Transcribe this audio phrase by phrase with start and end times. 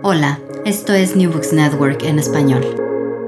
[0.00, 2.64] Hola, esto es New Books Network en español.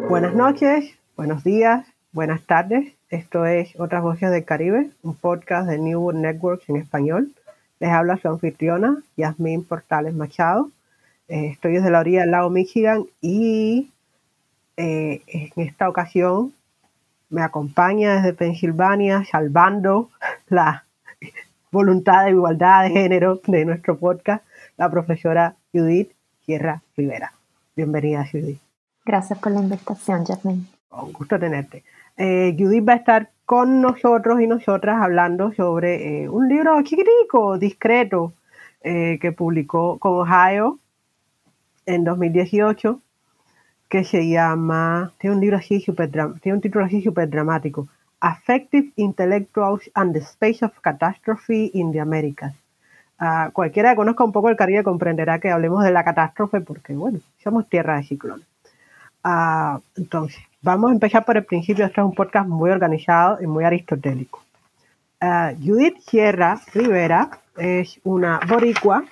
[0.08, 2.94] Buenas noches, buenos días, buenas tardes.
[3.10, 7.30] Esto es Otras Voces del Caribe, un podcast de New Books Network en español.
[7.78, 10.70] Les habla su anfitriona, Yasmín Portales Machado.
[11.28, 13.90] Eh, estoy desde la orilla del lago Michigan y
[14.78, 16.54] eh, en esta ocasión
[17.28, 20.08] me acompaña desde Pensilvania, salvando
[20.48, 20.84] la
[21.70, 24.44] voluntad de igualdad de género de nuestro podcast,
[24.76, 26.13] la profesora Judith
[26.44, 27.32] Sierra Rivera.
[27.76, 28.60] Bienvenida, Judith.
[29.04, 30.64] Gracias por la invitación, Jasmine.
[30.90, 31.84] Un gusto tenerte.
[32.16, 37.58] Eh, Judith va a estar con nosotros y nosotras hablando sobre eh, un libro chiquitico,
[37.58, 38.32] discreto,
[38.82, 40.78] eh, que publicó con Ohio
[41.86, 43.00] en 2018,
[43.88, 46.10] que se llama, tiene un libro así super,
[46.40, 47.88] tiene un título así súper dramático,
[48.20, 52.54] Affective Intellectuals and the Space of Catastrophe in the Americas.
[53.24, 56.92] Uh, cualquiera que conozca un poco el Caribe comprenderá que hablemos de la catástrofe porque,
[56.92, 58.46] bueno, somos tierra de ciclones.
[59.24, 61.86] Uh, entonces, vamos a empezar por el principio.
[61.86, 64.42] Esto es un podcast muy organizado y muy aristotélico.
[65.22, 69.04] Uh, Judith Sierra Rivera es una boricua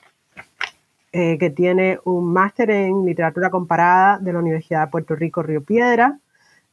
[1.12, 5.62] eh, que tiene un máster en literatura comparada de la Universidad de Puerto Rico Río
[5.62, 6.18] Piedra,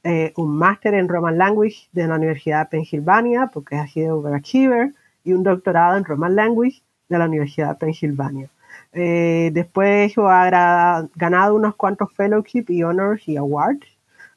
[0.04, 4.94] eh, un máster en Roman Language de la Universidad de Pensilvania, porque ha sido overachiever,
[5.24, 8.50] y un doctorado en Roman Language de la Universidad de Pensilvania.
[8.94, 13.88] Eh, después ha ganado unos cuantos fellowships y honors y awards.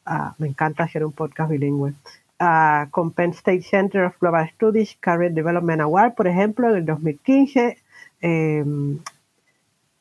[0.05, 1.93] Ah, me encanta hacer un podcast bilingüe.
[2.39, 6.87] Ah, con Penn State Center of Global Studies Career Development Award, por ejemplo, en el
[6.87, 7.79] 2015.
[8.21, 8.99] Em,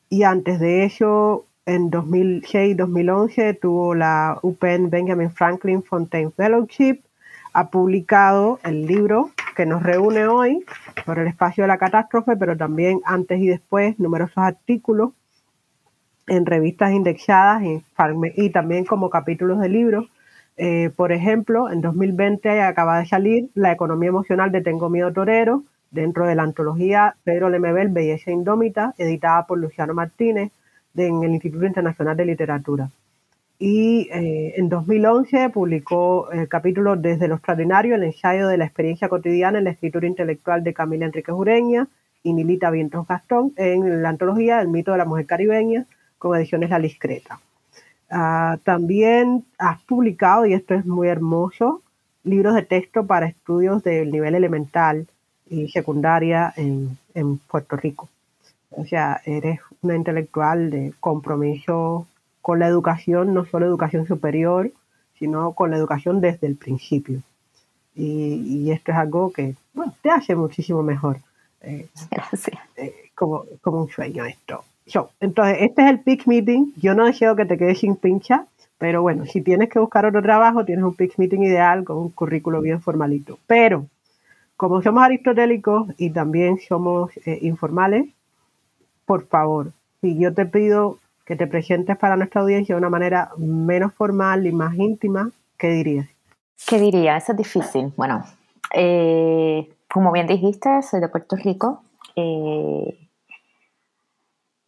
[0.08, 7.02] y antes de eso, en 2006-2011, tuvo la UPenn Benjamin Franklin Fontaine Fellowship.
[7.52, 10.64] Ha publicado el libro que nos reúne hoy
[11.04, 15.12] por el espacio de la catástrofe, pero también antes y después numerosos artículos
[16.26, 17.62] en revistas indexadas
[18.36, 20.06] y, también como capítulos de libros.
[20.56, 25.64] Eh, por ejemplo, en 2020 acaba de salir La economía emocional de Tengo Miedo Torero,
[25.90, 30.52] dentro de la antología Pedro Lemebel, Belleza Indómita, editada por Luciano Martínez
[30.96, 32.90] en el Instituto Internacional de Literatura
[33.64, 39.08] y eh, en 2011 publicó el capítulo Desde lo extraordinario, el ensayo de la experiencia
[39.08, 41.86] cotidiana en la escritura intelectual de Camila Enrique Jureña
[42.24, 45.86] y Milita Vientos Gastón en la antología El mito de la mujer caribeña
[46.18, 47.38] con ediciones La Discreta.
[48.10, 51.82] Ah, también has publicado, y esto es muy hermoso,
[52.24, 55.06] libros de texto para estudios del nivel elemental
[55.48, 58.08] y secundaria en, en Puerto Rico.
[58.70, 62.08] O sea, eres una intelectual de compromiso
[62.42, 64.72] con la educación, no solo educación superior,
[65.18, 67.22] sino con la educación desde el principio.
[67.94, 69.54] Y, esto es algo que
[70.02, 71.18] te hace muchísimo mejor.
[71.60, 72.58] Eh, Gracias.
[72.76, 74.64] Eh, como, como un sueño esto.
[75.20, 76.72] entonces, este es el pitch meeting.
[76.76, 78.46] Yo no deseo que te quedes sin pincha,
[78.78, 82.08] pero bueno, si tienes que buscar otro trabajo, tienes un pitch meeting ideal con un
[82.10, 83.38] currículo bien formalito.
[83.46, 83.86] Pero,
[84.56, 88.08] como somos aristotélicos y también somos eh, informales,
[89.04, 90.98] por favor, si yo te pido
[91.32, 95.70] que te presentes para nuestra audiencia de una manera menos formal y más íntima, ¿qué
[95.70, 96.06] dirías?
[96.66, 97.16] ¿Qué diría?
[97.16, 97.90] Eso es difícil.
[97.96, 98.22] Bueno,
[98.74, 101.82] eh, como bien dijiste, soy de Puerto Rico.
[102.16, 103.08] Eh,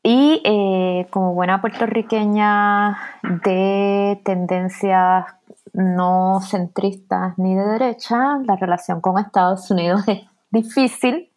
[0.02, 2.96] Y eh, como buena puertorriqueña
[3.44, 5.26] de tendencias
[5.74, 11.30] no centristas ni de derecha, la relación con Estados Unidos es difícil.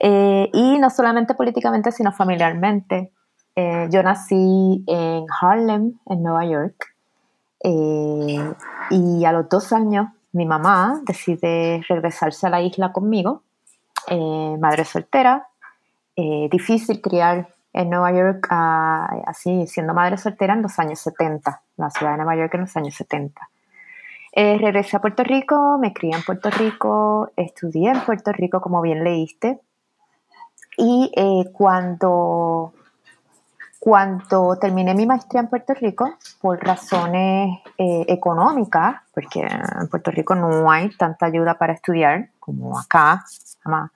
[0.00, 3.10] Y no solamente políticamente, sino familiarmente.
[3.56, 6.94] Eh, yo nací en Harlem, en Nueva York,
[8.90, 13.42] y a los dos años mi mamá decide regresarse a la isla conmigo,
[14.58, 15.48] madre soltera,
[16.14, 18.46] difícil criar en Nueva York,
[19.26, 22.76] así siendo madre soltera en los años 70, la ciudad de Nueva York en los
[22.76, 23.48] años 70.
[24.36, 28.80] Eh, regresé a Puerto Rico, me crié en Puerto Rico, estudié en Puerto Rico, como
[28.80, 29.60] bien leíste,
[30.76, 32.74] y eh, cuando,
[33.84, 40.34] cuando terminé mi maestría en Puerto Rico, por razones eh, económicas, porque en Puerto Rico
[40.34, 43.26] no hay tanta ayuda para estudiar como acá,
[43.62, 43.90] jamás,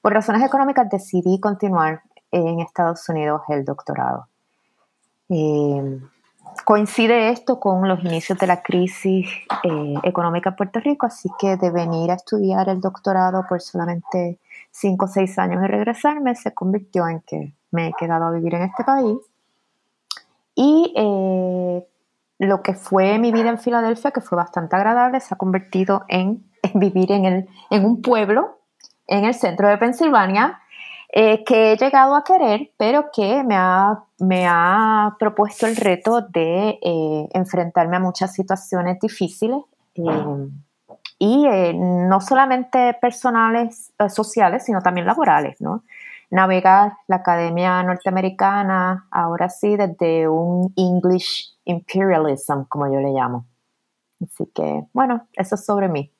[0.00, 2.00] por razones económicas decidí continuar
[2.30, 4.28] en Estados Unidos el doctorado.
[5.28, 6.00] Eh,
[6.64, 9.28] coincide esto con los inicios de la crisis
[9.62, 14.38] eh, económica en Puerto Rico, así que de venir a estudiar el doctorado por solamente
[14.70, 18.54] cinco o seis años y regresarme se convirtió en que me he quedado a vivir
[18.54, 19.18] en este país.
[20.54, 21.86] Y eh,
[22.38, 26.44] lo que fue mi vida en Filadelfia, que fue bastante agradable, se ha convertido en,
[26.74, 28.58] vivir en, el, en un pueblo
[29.06, 30.60] en el centro de Pensilvania,
[31.16, 36.22] eh, que he llegado a querer, pero que me ha, me ha propuesto el reto
[36.22, 39.60] de eh, enfrentarme a muchas situaciones difíciles
[39.94, 40.48] eh,
[41.20, 45.84] y no solamente personales, sociales, sino también laborales, ¿no?
[46.34, 53.46] Navegar la academia norteamericana, ahora sí, desde un English imperialism, como yo le llamo.
[54.20, 56.10] Así que, bueno, eso es sobre mí.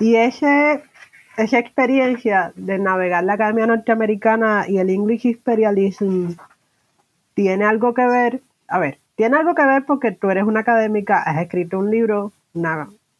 [0.00, 0.82] Y ese
[1.38, 6.30] esa experiencia de navegar la Academia Norteamericana y el English Imperialism
[7.34, 11.22] tiene algo que ver, a ver, tiene algo que ver porque tú eres una académica,
[11.22, 12.32] has escrito un libro,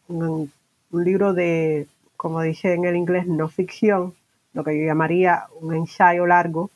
[0.08, 0.50] un,
[0.90, 1.86] libro de,
[2.16, 4.14] como dice en el inglés, no ficción,
[4.58, 6.70] lo que yo llamaría un ensayo largo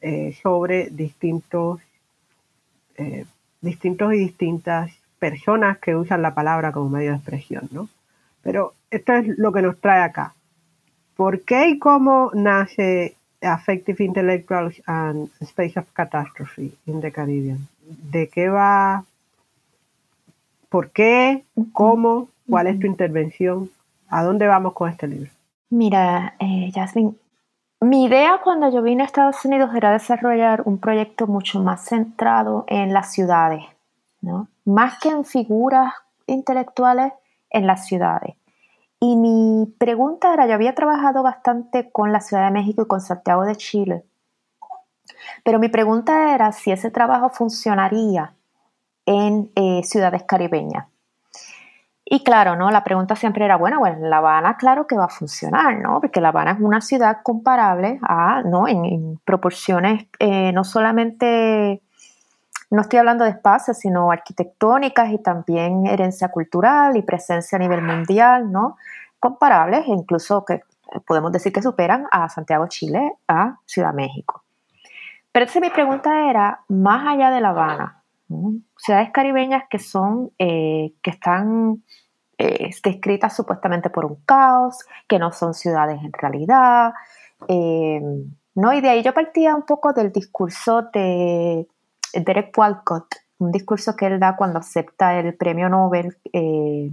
[0.00, 1.80] eh, sobre distintos,
[2.96, 3.24] eh,
[3.60, 4.90] distintos y distintas
[5.20, 7.88] personas que usan la palabra como medio de expresión, ¿no?
[8.42, 10.34] Pero esto es lo que nos trae acá.
[11.14, 17.68] ¿Por qué y cómo nace Affective Intellectual and Space of Catastrophe in the Caribbean?
[18.10, 19.04] ¿De qué va?
[20.68, 21.44] ¿Por qué?
[21.72, 22.28] ¿Cómo?
[22.48, 23.70] ¿Cuál es tu intervención?
[24.08, 25.30] ¿A dónde vamos con este libro?
[25.70, 27.14] Mira, eh, Jasmine,
[27.80, 32.64] mi idea cuando yo vine a Estados Unidos era desarrollar un proyecto mucho más centrado
[32.66, 33.62] en las ciudades,
[34.20, 34.48] ¿no?
[34.64, 35.94] Más que en figuras
[36.26, 37.12] intelectuales,
[37.50, 38.34] en las ciudades.
[38.98, 43.00] Y mi pregunta era, yo había trabajado bastante con la Ciudad de México y con
[43.00, 44.04] Santiago de Chile,
[45.44, 48.34] pero mi pregunta era si ese trabajo funcionaría
[49.06, 50.89] en eh, ciudades caribeñas.
[52.12, 52.72] Y claro, ¿no?
[52.72, 56.00] La pregunta siempre era, bueno, bueno, La Habana claro que va a funcionar, ¿no?
[56.00, 58.66] Porque La Habana es una ciudad comparable a, ¿no?
[58.66, 61.80] En, proporciones eh, no solamente
[62.68, 67.80] no estoy hablando de espacios, sino arquitectónicas y también herencia cultural y presencia a nivel
[67.80, 68.76] mundial, ¿no?
[69.20, 70.62] Comparables e incluso que
[71.06, 74.42] podemos decir que superan a Santiago, Chile, a Ciudad México.
[75.30, 78.02] Pero entonces mi pregunta era, más allá de La Habana,
[78.76, 81.84] ciudades caribeñas que son, eh, que están
[82.40, 86.94] eh, descritas supuestamente por un caos, que no son ciudades en realidad,
[87.48, 88.00] eh,
[88.54, 88.72] ¿no?
[88.72, 91.68] Y de ahí yo partía un poco del discurso de
[92.14, 96.90] Derek Walcott, un discurso que él da cuando acepta el premio Nobel, eh,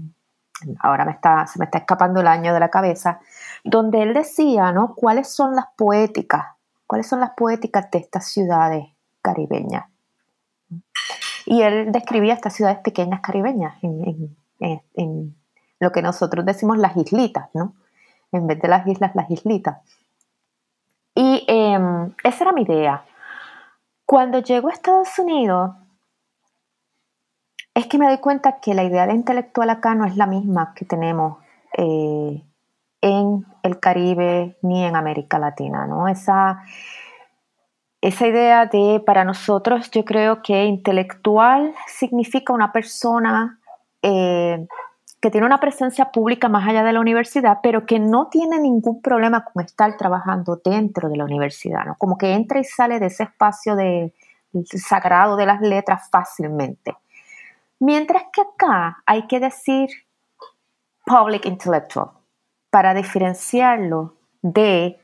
[0.81, 3.21] ahora me está, se me está escapando el año de la cabeza,
[3.63, 4.95] donde él decía, ¿no?
[4.95, 6.45] ¿Cuáles son las poéticas?
[6.85, 8.85] ¿Cuáles son las poéticas de estas ciudades
[9.21, 9.85] caribeñas?
[11.45, 14.35] Y él describía estas ciudades pequeñas caribeñas en,
[15.79, 17.75] lo que nosotros decimos las islitas, ¿no?
[18.31, 19.77] En vez de las islas, las islitas.
[21.15, 23.03] Y em, esa era mi idea.
[24.05, 25.71] Cuando llego a Estados Unidos,
[27.73, 30.73] es que me doy cuenta que la idea de intelectual acá no es la misma
[30.75, 31.37] que tenemos
[31.77, 32.43] eh,
[33.01, 36.07] en el Caribe ni en América Latina, ¿no?
[36.07, 36.63] Esa,
[38.01, 43.56] esa idea de, para nosotros, yo creo que intelectual significa una persona
[44.01, 44.65] eh,
[45.19, 49.01] que tiene una presencia pública más allá de la universidad, pero que no tiene ningún
[49.01, 51.95] problema con estar trabajando dentro de la universidad, ¿no?
[51.95, 54.13] Como que entra y sale de ese espacio de,
[54.75, 56.95] sagrado de las letras fácilmente.
[57.79, 59.89] Mientras que acá hay que decir
[61.05, 62.09] public intellectual
[62.69, 64.99] para diferenciarlo de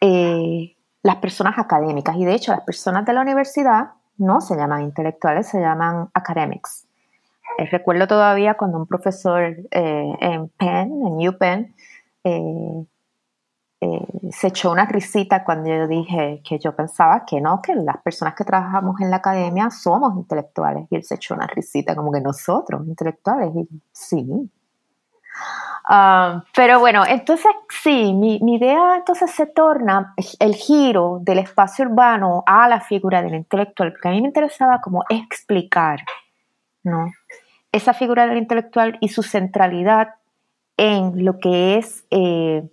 [0.00, 2.16] eh, las personas académicas.
[2.16, 6.86] Y de hecho, las personas de la universidad no se llaman intelectuales, se llaman academics.
[7.58, 11.74] Eh, recuerdo todavía cuando un profesor eh, en Penn, en UPenn,
[12.24, 12.86] eh,
[14.30, 18.34] se echó una risita cuando yo dije que yo pensaba que no, que las personas
[18.34, 20.86] que trabajamos en la academia somos intelectuales.
[20.90, 23.50] Y él se echó una risita como que nosotros, intelectuales.
[23.54, 24.50] Y sí.
[25.88, 31.86] Ah, pero bueno, entonces sí, mi, mi, idea entonces se torna el giro del espacio
[31.86, 36.00] urbano a la figura del intelectual, porque a mí me interesaba como explicar,
[36.84, 37.06] ¿no?
[37.72, 40.14] Esa figura del intelectual y su centralidad
[40.76, 42.68] en lo que es eh,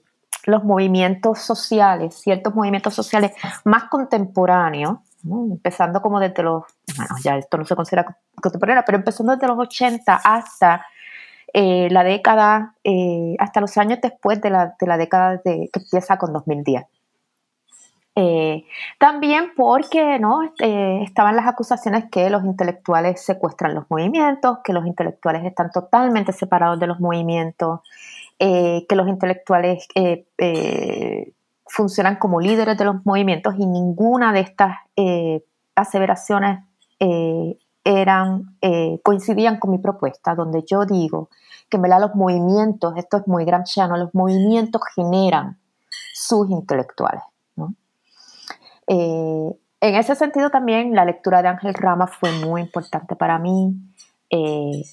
[0.45, 3.33] los movimientos sociales, ciertos movimientos sociales
[3.65, 6.63] más contemporáneos, empezando como desde los,
[6.95, 10.85] bueno, ya esto no se considera contemporáneo, pero empezando desde los 80 hasta
[11.53, 16.17] eh, la década, eh, hasta los años después de la, de la década que empieza
[16.17, 16.85] con 2010.
[18.19, 18.65] Eh,
[18.97, 20.41] también porque ¿no?
[20.59, 26.33] Eh, estaban las acusaciones que los intelectuales secuestran los movimientos, que los intelectuales están totalmente
[26.33, 27.81] separados de los movimientos,
[28.39, 29.87] eh, que los intelectuales
[31.67, 34.77] funcionan como líderes de los movimientos y ninguna de estas
[35.75, 36.61] aseveraciones
[37.83, 38.57] eran,
[39.03, 41.29] coincidían con mi propuesta, donde yo digo
[41.69, 45.59] que en verdad los movimientos, esto es muy gramsciano, los movimientos generan
[46.13, 47.21] sus intelectuales.
[48.87, 53.75] Eh, en ese sentido también la lectura de Ángel Rama fue muy importante para mí,
[54.29, 54.83] eh,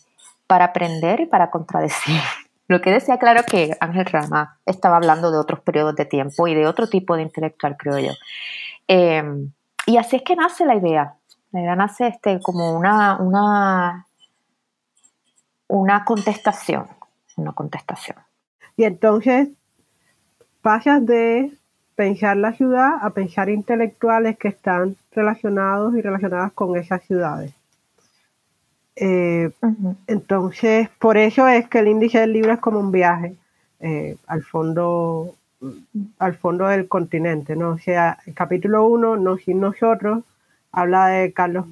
[0.46, 2.20] para aprender y para contradecir.
[2.68, 6.54] Lo que decía claro que Ángel Rama estaba hablando de otros periodos de tiempo y
[6.54, 8.12] de otro tipo de intelectual, creo yo.
[8.88, 9.52] Em,
[9.86, 11.14] y así es que nace la idea.
[11.52, 14.06] La idea nace este, como una, una,
[15.68, 16.88] una contestación,
[17.36, 18.16] una contestación.
[18.76, 19.50] Y entonces
[20.62, 21.52] pasas de
[21.94, 27.52] pensar la ciudad a pensar intelectuales que están relacionados y relacionadas con esas ciudades.
[28.96, 29.50] Eh,
[30.06, 33.34] entonces, por eso es que el índice del libro es como un viaje
[33.80, 35.34] eh, al fondo
[36.18, 37.70] al fondo del continente, ¿no?
[37.70, 40.22] O sea, el capítulo 1, No sin nosotros,
[40.74, 41.66] habla de Carlos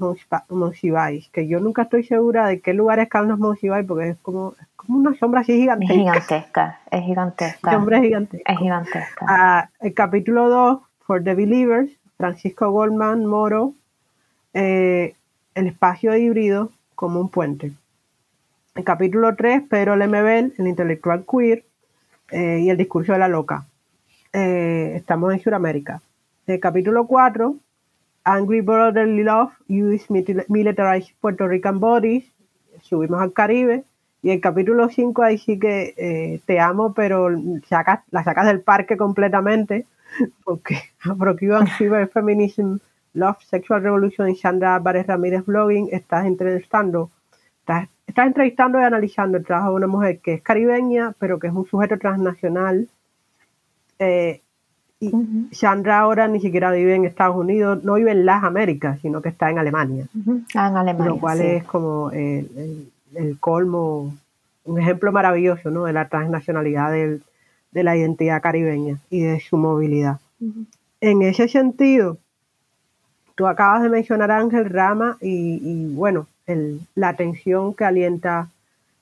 [0.49, 4.55] Monsiváis, que yo nunca estoy segura de qué lugar es Carlos Monsiváis, porque es como,
[4.77, 5.93] como una sombra así gigantesca.
[5.93, 7.73] Es gigantesca, es gigantesca.
[7.73, 8.53] Sombra gigantesca.
[8.53, 9.27] Es gigantesca.
[9.29, 13.75] Ah, el capítulo 2, For the Believers, Francisco Goldman Moro,
[14.55, 15.17] eh,
[15.55, 17.73] el espacio híbrido como un puente.
[18.75, 21.65] El capítulo 3, Pedro Lemebel, el intelectual queer
[22.31, 23.67] eh, y el discurso de la loca.
[24.33, 26.01] Eh, estamos en Sudamérica.
[26.47, 27.57] El capítulo 4,
[28.25, 30.07] Angry Brotherly Love, Use
[30.49, 32.25] Militarized Puerto Rican Bodies,
[32.83, 33.85] subimos al Caribe,
[34.23, 38.97] y el capítulo 5 ahí sí que eh, te amo, pero la sacas del parque
[38.97, 39.87] completamente,
[40.45, 42.77] porque Brokivan Cyber Feminism,
[43.15, 47.11] Love, Sexual Revolution y Sandra Álvarez Ramírez Blogging, estás entrevistando,
[47.59, 51.49] estás, estás entrevistando y analizando el trabajo de una mujer que es caribeña, pero que
[51.49, 52.89] es un sujeto transnacional,
[53.99, 54.41] eh,
[55.03, 59.21] y Sandra ahora ni siquiera vive en Estados Unidos, no vive en las Américas, sino
[59.21, 60.07] que está en Alemania.
[60.55, 61.13] Ah, en Alemania.
[61.13, 64.15] Lo cual es como el, colmo,
[64.65, 65.85] un ejemplo maravilloso ¿no?
[65.85, 70.21] de la transnacionalidad de la identidad caribeña y de su movilidad.
[71.01, 72.19] En ese sentido,
[73.35, 76.29] tú acabas de mencionar a Ángel Rama y, bueno,
[76.95, 78.51] la atención que alienta,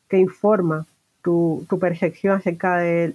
[0.08, 0.86] que informa
[1.22, 3.14] tu, tu percepción acerca de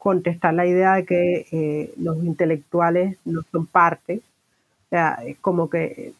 [0.00, 4.22] contestar la idea de que eh, los intelectuales no son parte,
[4.86, 6.14] o sea, es como que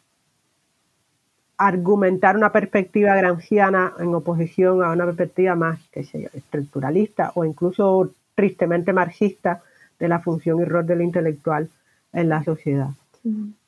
[1.57, 6.01] argumentar una perspectiva gramsciana en oposición a una perspectiva más que
[6.35, 9.63] estructuralista o incluso tristemente marxista
[9.99, 11.71] de la función y rol del intelectual
[12.13, 12.91] en la sociedad.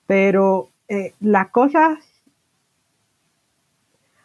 [0.07, 1.99] Pero eh, las cosas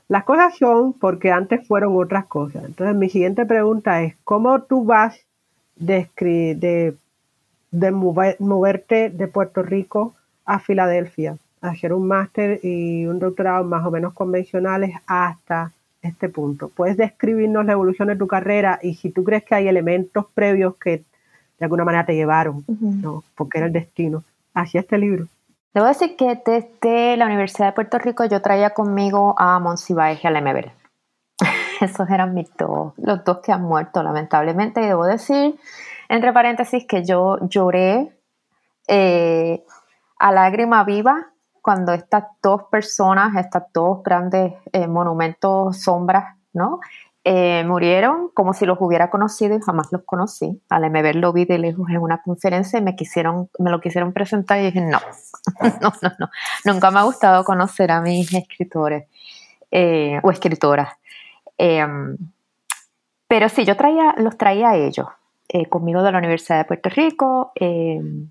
[0.09, 2.65] las cosas son porque antes fueron otras cosas.
[2.65, 5.26] Entonces mi siguiente pregunta es, ¿cómo tú vas
[5.79, 6.09] de,
[7.71, 10.15] de, moverte de Puerto Rico
[10.45, 16.69] a Filadelfia, hacer un máster y un doctorado más o menos convencionales hasta este punto.
[16.69, 20.75] Puedes describirnos la evolución de tu carrera y si tú crees que hay elementos previos
[20.75, 21.03] que
[21.59, 23.23] de alguna manera te llevaron, ¿no?
[23.35, 25.27] porque era el destino, hacia este libro.
[25.73, 30.27] Debo decir que desde la Universidad de Puerto Rico yo traía conmigo a Monsiváis y
[30.27, 30.71] a.
[31.81, 34.81] esos eran mis dos, los dos que han muerto lamentablemente.
[34.81, 35.59] Y debo decir,
[36.09, 38.11] entre paréntesis, que yo lloré
[38.87, 39.63] eh,
[40.19, 41.27] a lágrima viva
[41.61, 46.79] cuando estas dos personas, estas dos grandes eh, monumentos, sombras, ¿no?
[47.29, 50.61] eh, murieron como si los hubiera conocido y jamás los conocí.
[50.69, 54.13] Al MB lo vi de lejos en una conferencia y me, quisieron, me lo quisieron
[54.13, 54.99] presentar y dije, no,
[55.81, 56.29] no, no, no.
[56.63, 59.09] Nunca me ha gustado conocer a mis escritores
[60.23, 60.96] o escritoras.
[61.57, 62.17] Em,
[63.27, 63.73] pero sí, yo
[64.17, 65.07] los traía a ellos,
[65.49, 67.51] eh, conmigo de la Universidad de Puerto Rico.
[67.55, 68.29] Em,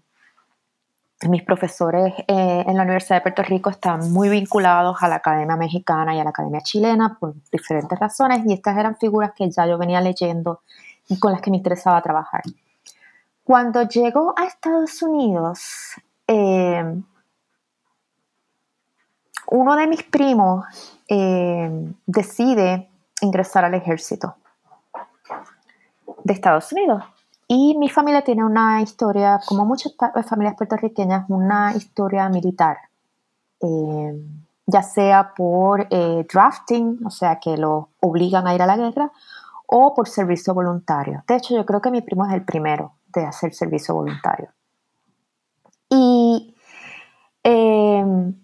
[1.28, 5.56] mis profesores eh, en la Universidad de Puerto Rico están muy vinculados a la Academia
[5.56, 9.66] Mexicana y a la Academia Chilena por diferentes razones y estas eran figuras que ya
[9.66, 10.60] yo venía leyendo
[11.08, 12.42] y con las que me interesaba trabajar.
[13.44, 15.94] Cuando llego a Estados Unidos,
[16.26, 17.02] em,
[19.48, 20.66] uno de mis primos
[22.06, 24.36] decide ingresar al ejército
[26.24, 27.04] de Estados Unidos
[27.48, 29.94] y mi familia tiene una historia, como muchas
[30.28, 32.78] familias puertorriqueñas, una historia militar,
[33.60, 34.20] eh,
[34.66, 39.12] ya sea por eh, drafting, o sea, que lo obligan a ir a la guerra,
[39.66, 41.22] o por servicio voluntario.
[41.28, 44.48] De hecho, yo creo que mi primo es el primero de hacer servicio voluntario.
[45.88, 46.56] Y
[47.44, 48.34] em,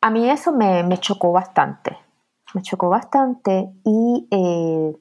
[0.00, 1.98] a mí eso me, me, chocó bastante,
[2.54, 4.96] me chocó bastante y eh,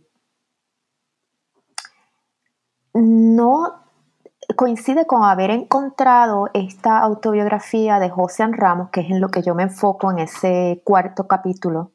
[2.94, 3.84] no
[4.56, 9.56] coincide con haber encontrado esta autobiografía de José Ramos, que es en lo que yo
[9.56, 11.91] me enfoco en ese cuarto capítulo,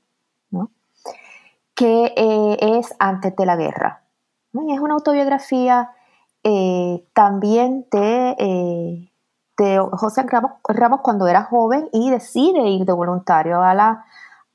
[1.74, 4.04] que eh, es Antes de la Guerra.
[4.52, 5.90] es una autobiografía
[6.44, 9.10] eh, también de,
[9.56, 14.04] de José Ramos, Ramos, cuando era joven y decide ir de voluntario a la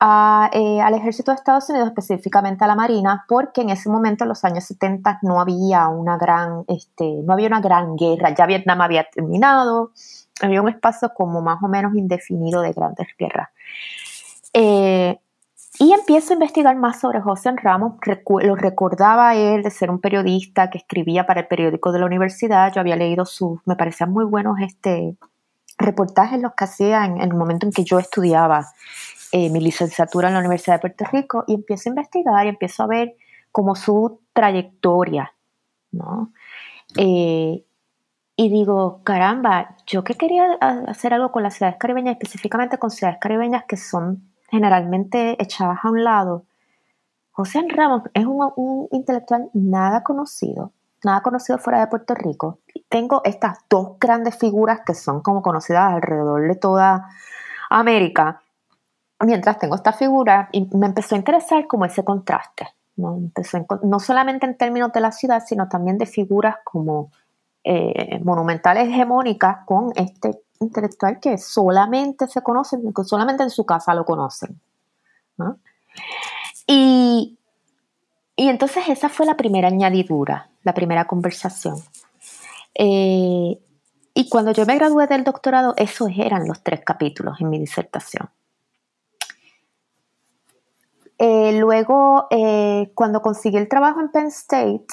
[0.01, 4.29] eh, al ejército de Estados Unidos, específicamente a la Marina, porque en ese momento, en
[4.29, 8.79] los años 70, no había una gran, este, no había una gran guerra, ya Vietnam
[8.79, 9.91] había terminado,
[10.41, 13.49] había un espacio como más o menos indefinido de grandes guerras.
[14.53, 15.19] Eh,
[15.79, 17.93] y empiezo a investigar más sobre José Ramos.
[18.41, 22.71] lo recordaba él de ser un periodista que escribía para el periódico de la universidad.
[22.73, 25.15] Yo había leído sus, me parecían muy buenos este,
[25.77, 28.65] reportajes los que hacía en, en el momento en que yo estudiaba
[29.31, 32.83] eh, mi licenciatura en la Universidad de Puerto Rico y empiezo a investigar y empiezo
[32.83, 33.15] a ver
[33.51, 35.33] como su trayectoria,
[35.91, 36.31] ¿no?
[36.97, 37.63] Eh,
[38.35, 40.53] y digo, caramba, yo que quería
[40.87, 45.89] hacer algo con las ciudades caribeñas, específicamente con ciudades caribeñas que son generalmente echadas a
[45.89, 46.45] un lado.
[47.31, 50.71] José Ramos es un, un intelectual nada conocido,
[51.03, 52.59] nada conocido fuera de Puerto Rico.
[52.87, 57.09] Tengo estas dos grandes figuras que son como conocidas alrededor de toda
[57.69, 58.41] América,
[59.25, 63.19] mientras tengo esta figura, y me empezó a interesar como ese contraste, ¿no?
[63.83, 67.11] no solamente en términos de la ciudad, sino también de figuras como
[67.63, 74.05] eh, monumentales hegemónicas con este intelectual que solamente se conoce, solamente en su casa lo
[74.05, 74.59] conocen.
[76.67, 77.37] Y,
[78.35, 81.75] y, entonces esa fue la primera añadidura, la primera conversación.
[82.75, 83.59] Eh,
[84.13, 88.29] y cuando yo me gradué del doctorado, esos eran los tres capítulos en mi disertación.
[91.21, 94.85] Eh, luego, eh, cuando conseguí el trabajo en Penn State,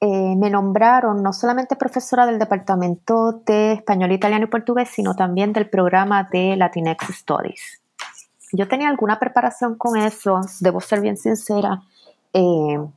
[0.00, 5.52] eh, me nombraron no solamente profesora del Departamento de Español, Italiano y Portugués, sino también
[5.52, 7.82] del programa de Latinx Studies.
[8.52, 11.82] Yo tenía alguna preparación con eso, debo ser bien sincera.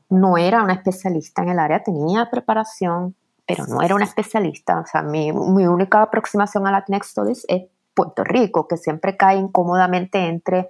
[0.09, 3.15] no era una especialista en el área, tenía preparación,
[3.47, 4.79] pero no era una especialista.
[4.79, 7.63] O sea, mi, mi única aproximación a Latinx Studies es
[7.95, 10.69] Puerto Rico, que siempre cae incómodamente entre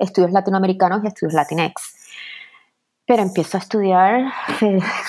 [0.00, 2.00] estudios latinoamericanos y estudios latinex.
[3.06, 4.32] Pero empiezo a estudiar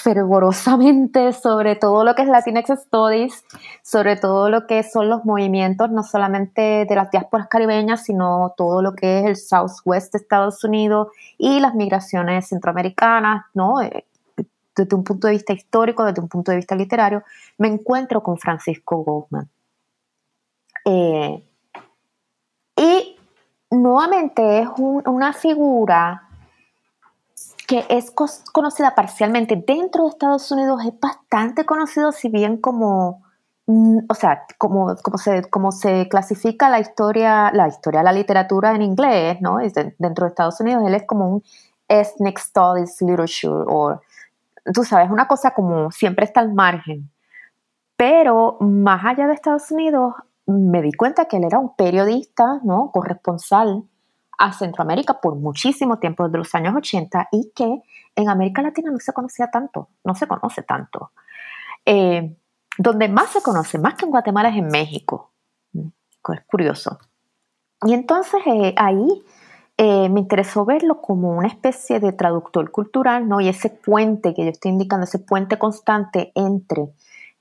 [0.03, 3.45] fervorosamente sobre todo lo que es Latinx Studies,
[3.83, 8.81] sobre todo lo que son los movimientos, no solamente de las diásporas caribeñas, sino todo
[8.81, 13.81] lo que es el Southwest de Estados Unidos y las migraciones centroamericanas, ¿no?
[13.81, 14.05] Eh,
[14.75, 17.23] desde un punto de vista histórico, desde un punto de vista literario,
[17.59, 19.47] me encuentro con Francisco Goldman.
[20.85, 21.43] Eh,
[23.71, 26.27] nuevamente es una figura
[27.67, 28.11] que es
[28.51, 33.23] conocida parcialmente dentro de Estados Unidos, es bastante conocido, si bien como,
[33.65, 38.75] mm, o sea, como, como, se, como se clasifica la historia, la historia, la literatura
[38.75, 39.59] en inglés, ¿no?
[39.97, 41.43] dentro de Estados Unidos, él es como un
[41.87, 44.01] ethnic studies literature, o
[44.73, 47.09] tú sabes, una cosa como siempre está al margen.
[47.95, 50.13] Pero más allá de Estados Unidos,
[50.51, 52.91] me di cuenta que él era un periodista, ¿no?
[52.91, 53.83] Corresponsal
[54.37, 57.81] a Centroamérica por muchísimo tiempo, desde los años 80, y que
[58.15, 61.11] en América Latina no se conocía tanto, no se conoce tanto.
[61.85, 62.35] Eh,
[62.77, 65.31] donde más se conoce, más que en Guatemala, es en México.
[65.73, 66.99] Es curioso.
[67.83, 69.23] Y entonces eh, ahí
[69.77, 73.41] eh, me interesó verlo como una especie de traductor cultural, ¿no?
[73.41, 76.91] Y ese puente que yo estoy indicando, ese puente constante entre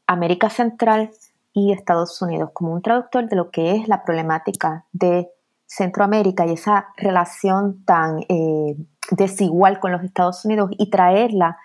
[0.07, 5.31] América Central y Estados Unidos, como un traductor de lo que es la problemática de
[5.67, 8.77] Centroamérica y esa relación tan eh,
[9.11, 11.59] desigual con los Estados Unidos y traerla,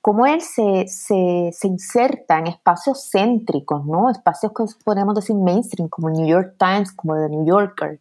[0.00, 4.10] como él se, se, se, inserta en espacios céntricos, ¿no?
[4.10, 8.00] Espacios que podemos decir mainstream, como New York Times, como The New Yorker,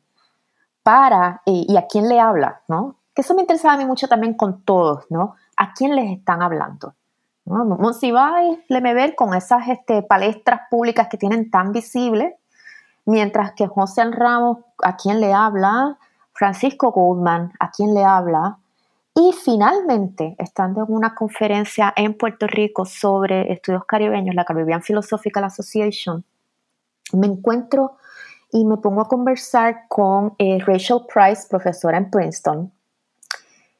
[0.82, 2.95] para, eh, y a quién le habla, ¿no?
[3.13, 5.36] Que eso me interesaba a mí mucho también con todos, ¿no?
[5.58, 6.95] ¿A quién les están hablando?
[7.52, 7.66] ¿No?
[7.66, 12.34] Monsiváis, ver con esas este, palestras públicas que tienen tan visibles,
[13.06, 15.98] mientras que José Ramos, ¿a quién le habla?
[16.34, 18.58] Francisco Goldman, ¿a quién le habla?
[19.14, 25.44] Y finalmente, estando en una conferencia en Puerto Rico sobre estudios caribeños, la Caribbean Philosophical
[25.44, 26.24] Association,
[27.14, 27.98] me encuentro
[28.52, 32.72] y me pongo a conversar con eh, Rachel Price, profesora en Princeton,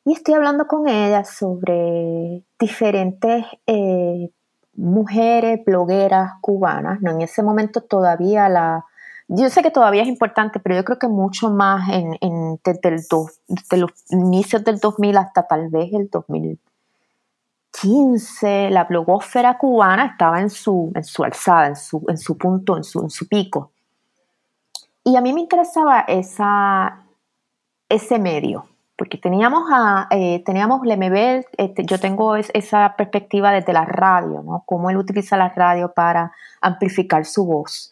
[0.04, 4.30] y estoy hablando con ella sobre diferentes eh,
[4.76, 7.02] mujeres blogueras cubanas.
[7.02, 7.12] ¿no?
[7.12, 8.86] En ese momento todavía la...
[9.28, 13.02] Yo sé que todavía es importante, pero yo creo que mucho más en, desde, el
[13.80, 20.92] los inicios del 2000 hasta tal vez el 2015, la blogósfera cubana estaba en su,
[20.96, 23.72] en su alzada, en su, en su punto, en su, en su pico.
[25.06, 27.06] Y a mí me interesaba esa,
[27.88, 28.66] ese medio,
[29.02, 34.62] porque teníamos a eh, teníamos Lemebel, este, yo tengo esa perspectiva desde la radio, ¿no?
[34.68, 37.90] Cómo él utiliza la radio para amplificar su voz.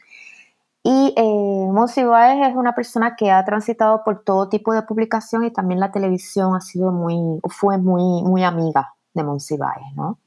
[0.83, 5.79] Y eh, es una persona que ha transitado por todo tipo de publicación y también
[5.79, 10.19] la televisión ha sido muy, fue muy, muy amiga de Monsiváis, ¿no?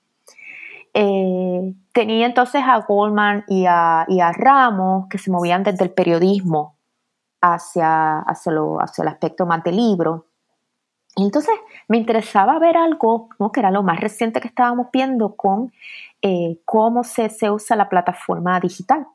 [0.95, 5.93] Eh, tenía entonces a Goldman y a, y a, Ramos que se movían desde el
[5.93, 6.75] periodismo
[7.41, 10.27] hacia, hacia, lo, hacia el aspecto más del libro.
[11.17, 11.55] Entonces
[11.89, 15.73] me interesaba ver algo que era lo más reciente que estábamos viendo con
[16.23, 19.07] eh, cómo se, se, usa la plataforma digital,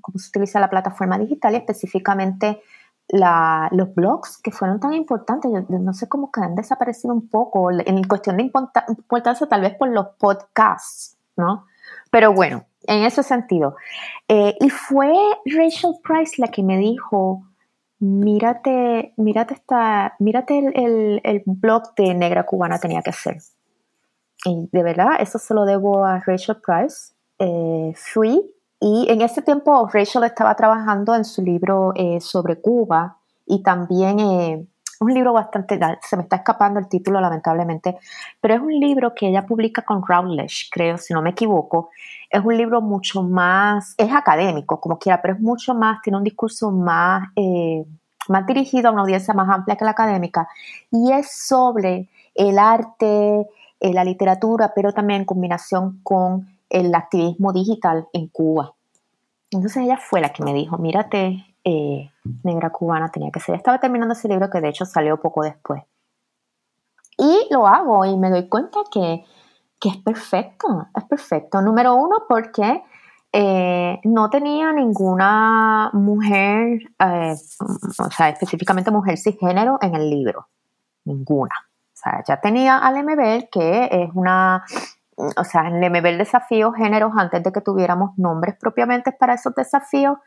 [0.00, 2.60] cómo se utiliza la plataforma digital y específicamente
[3.08, 8.02] los blogs que fueron tan importantes, no sé cómo que han desaparecido un poco en
[8.04, 11.66] cuestión de importancia tal vez por los podcasts, ¿no?
[12.10, 13.76] Pero bueno, en ese sentido.
[14.26, 15.12] Eh, y fue
[15.44, 17.44] Rachel Price la que me dijo,
[17.98, 23.38] mírate, mírate, esta, mírate el, el, blog de Negra Cubana tenía que ser.
[24.44, 27.14] Y de verdad, eso se lo debo a Rachel Price.
[27.38, 28.40] Eh, fui
[28.80, 34.20] y en ese tiempo Rachel estaba trabajando en su libro eh, sobre Cuba y también
[34.20, 34.66] eh,
[35.00, 37.96] un libro bastante, se me está escapando el título lamentablemente,
[38.40, 41.90] pero es un libro que ella publica con Routledge, creo, si no me equivoco.
[42.30, 46.24] Es un libro mucho más, es académico como quiera, pero es mucho más, tiene un
[46.24, 47.84] discurso más, eh,
[48.28, 50.48] más dirigido a una audiencia más amplia que la académica
[50.90, 53.46] y es sobre el arte,
[53.80, 58.72] eh, la literatura, pero también en combinación con el activismo digital en Cuba.
[59.50, 62.12] Entonces ella fue la que me dijo, mírate eh,
[62.44, 63.56] negra cubana tenía que ser.
[63.56, 65.82] Estaba terminando ese libro que de hecho salió poco después.
[67.18, 69.24] Y lo hago y me doy cuenta que,
[69.82, 71.60] es perfecto, es perfecto.
[71.60, 72.84] Número uno, porque
[73.32, 77.34] eh, no tenía ninguna mujer, eh,
[77.98, 80.46] o sea, específicamente mujer cisgénero en el libro.
[81.04, 81.54] Ninguna.
[81.94, 84.64] O sea, ya tenía al MBL, que es una,
[85.16, 90.18] o sea, el MBL desafío géneros antes de que tuviéramos nombres propiamente para esos desafíos.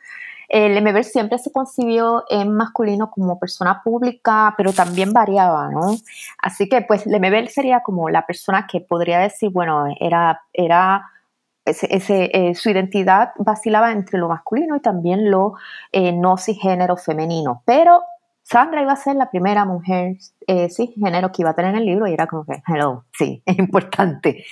[0.50, 5.96] El siempre se concibió en masculino como persona pública, pero también variaba, ¿no?
[6.40, 11.06] Así que, pues, el sería como la persona que podría decir, bueno, era, era
[11.66, 15.54] eh, su identidad vacilaba entre lo masculino y también lo
[15.92, 17.62] eh, no cisgénero femenino.
[17.66, 18.02] Pero
[18.50, 22.08] Sandra iba a ser la primera mujer eh, cisgénero que iba a tener el libro
[22.08, 24.44] y era como que, hello, sí, es importante.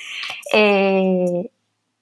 [0.53, 1.49] Eh,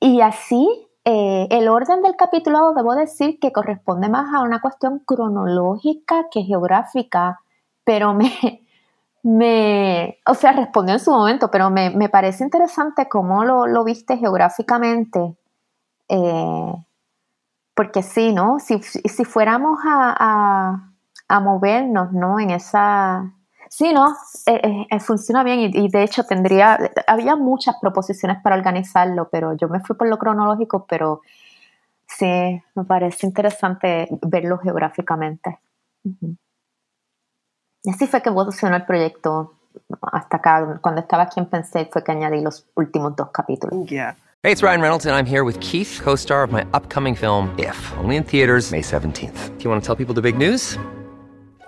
[0.01, 4.99] y así eh, el orden del capítulo debo decir que corresponde más a una cuestión
[5.05, 7.41] cronológica que geográfica,
[7.83, 8.31] pero me,
[9.23, 15.37] me o sea, respondió en su momento, pero me, parece interesante cómo lo, viste geográficamente.
[16.09, 16.73] Eh,
[17.75, 18.57] porque sí, ¿no?
[18.59, 20.91] Si, si fuéramos a,
[21.27, 22.39] a, movernos, ¿no?
[22.39, 23.34] En esa,
[23.69, 28.55] Sí, no, eh, eh, eh, funciona bien y, de hecho tendría, había muchas proposiciones para
[28.55, 31.21] organizarlo, pero yo me fui por lo cronológico, pero
[32.07, 35.59] sí, me parece interesante verlo geográficamente.
[37.83, 39.53] Y así fue que evolucionó el proyecto
[40.01, 40.79] hasta acá.
[40.81, 43.87] Cuando estaba aquí en Pensé fue que añadí los últimos dos capítulos.
[43.87, 44.15] Yeah.
[44.43, 47.93] Hey, it's Ryan Reynolds and I'm here with Keith, co-star of my upcoming film If,
[47.97, 49.57] only in theaters May 17th.
[49.57, 50.77] Do you want to tell people the big news?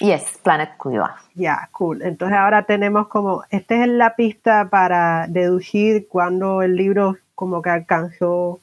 [0.00, 1.16] Yes, Planet Cuba.
[1.34, 2.00] Ya, cool.
[2.02, 7.68] Entonces ahora tenemos como, esta es la pista para deducir cuando el libro como que
[7.68, 8.60] alcanzó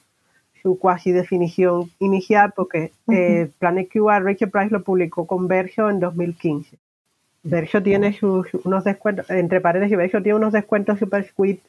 [0.62, 6.00] su cuasi definición inicial, porque eh, Planet Cuba, Rachel Price lo publicó con Verso en
[6.00, 6.76] 2015.
[7.44, 11.60] Verso tiene sus, unos descuentos, entre paredes y Verso tiene unos descuentos super sweet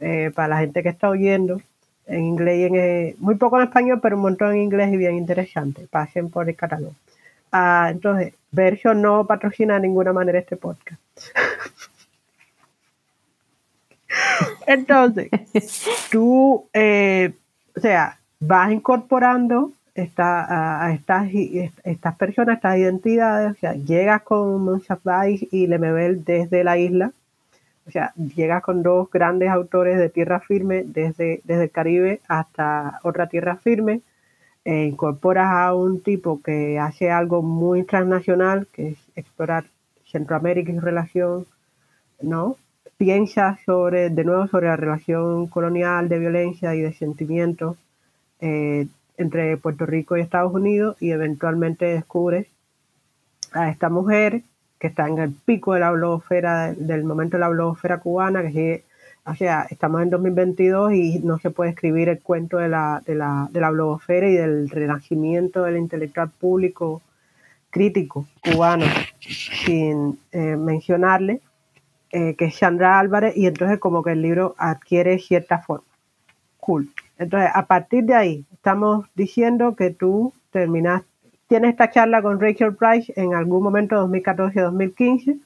[0.00, 1.62] eh, para la gente que está oyendo
[2.06, 4.96] en inglés y en, eh, muy poco en español, pero un montón en inglés y
[4.96, 5.86] bien interesante.
[5.88, 6.94] Pasen por el catálogo.
[7.52, 11.00] Ah, entonces, Verso no patrocina de ninguna manera este podcast.
[14.66, 15.30] entonces,
[16.10, 17.34] tú, eh,
[17.76, 21.28] o sea, vas incorporando esta, a estas,
[21.84, 27.12] estas personas, estas identidades, o sea, llegas con Monsafai y Lemebel desde la isla,
[27.86, 33.00] o sea, llegas con dos grandes autores de tierra firme desde, desde el Caribe hasta
[33.02, 34.00] otra tierra firme,
[34.64, 39.64] e incorporas a un tipo que hace algo muy transnacional, que es explorar
[40.06, 41.46] Centroamérica y su relación,
[42.20, 42.56] ¿no?
[42.96, 47.76] Piensas sobre, de nuevo sobre la relación colonial de violencia y de sentimientos
[48.40, 52.46] eh, entre Puerto Rico y Estados Unidos y eventualmente descubres
[53.52, 54.42] a esta mujer
[54.78, 58.48] que está en el pico de la blogosfera, del momento de la blogosfera cubana, que
[58.48, 58.84] sigue
[59.24, 63.14] o sea, estamos en 2022 y no se puede escribir el cuento de la, de
[63.14, 67.02] la, de la blogosfera y del renacimiento del intelectual público
[67.70, 68.84] crítico cubano
[69.20, 71.40] sin eh, mencionarle,
[72.10, 75.86] eh, que es Sandra Álvarez, y entonces como que el libro adquiere cierta forma.
[76.58, 76.90] Cool.
[77.16, 81.02] Entonces, a partir de ahí, estamos diciendo que tú terminas,
[81.46, 85.38] tienes esta charla con Rachel Price en algún momento 2014-2015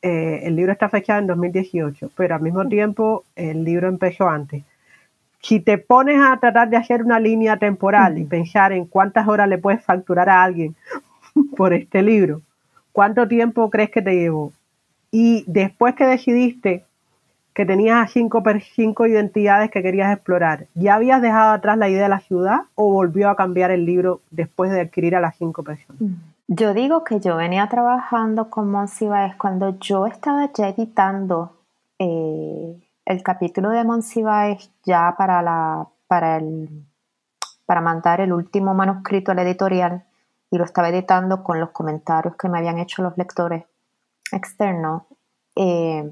[0.00, 4.62] eh, el libro está fechado en 2018, pero al mismo tiempo el libro empezó antes.
[5.40, 9.48] Si te pones a tratar de hacer una línea temporal y pensar en cuántas horas
[9.48, 10.76] le puedes facturar a alguien
[11.56, 12.42] por este libro,
[12.92, 14.52] ¿cuánto tiempo crees que te llevó?
[15.10, 16.84] Y después que decidiste
[17.54, 18.42] que tenías cinco,
[18.74, 22.92] cinco identidades que querías explorar, ¿ya habías dejado atrás la idea de la ciudad o
[22.92, 26.00] volvió a cambiar el libro después de adquirir a las cinco personas?
[26.50, 31.58] Yo digo que yo venía trabajando con Monsiváis cuando yo estaba ya editando
[31.98, 36.86] eh, el capítulo de Monsiváis ya para, la, para, el,
[37.66, 40.06] para mandar el último manuscrito al editorial
[40.50, 43.64] y lo estaba editando con los comentarios que me habían hecho los lectores
[44.32, 45.02] externos.
[45.54, 46.10] Eh,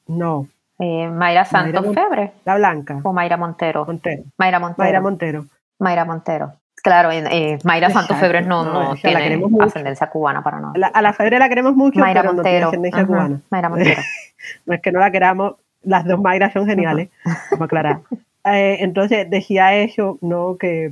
[0.08, 0.48] no,
[0.80, 2.34] eh, Mayra Santos Febre.
[2.46, 3.00] La Blanca.
[3.04, 3.86] O Mayra Montero.
[3.86, 4.24] Montero.
[4.38, 4.84] Mayra Montero.
[4.84, 5.46] Mayra Montero.
[5.80, 6.54] Mayra Montero.
[6.84, 10.88] Claro, eh, Mayra Santos Febre no, no, tiene ascendencia cubana para nada.
[10.94, 12.66] a la Febre la queremos mucho, Mayra pero Montero.
[12.66, 13.42] no tiene ascendencia cubana.
[13.50, 14.02] Mayra Montero.
[14.66, 17.10] no es que no la queramos, las dos Mayras son geniales,
[17.52, 18.00] vamos a aclarar.
[18.46, 20.58] Eh, entonces decía eso, ¿no?
[20.58, 20.92] Que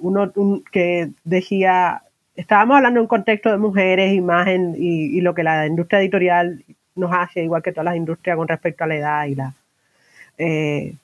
[0.00, 0.30] uno
[0.70, 2.02] que decía,
[2.36, 6.62] estábamos hablando en un contexto de mujeres, imagen y, lo que la industria editorial
[6.98, 9.54] nos hace, igual que todas las industrias con respecto a la edad y la
[10.36, 10.94] eh,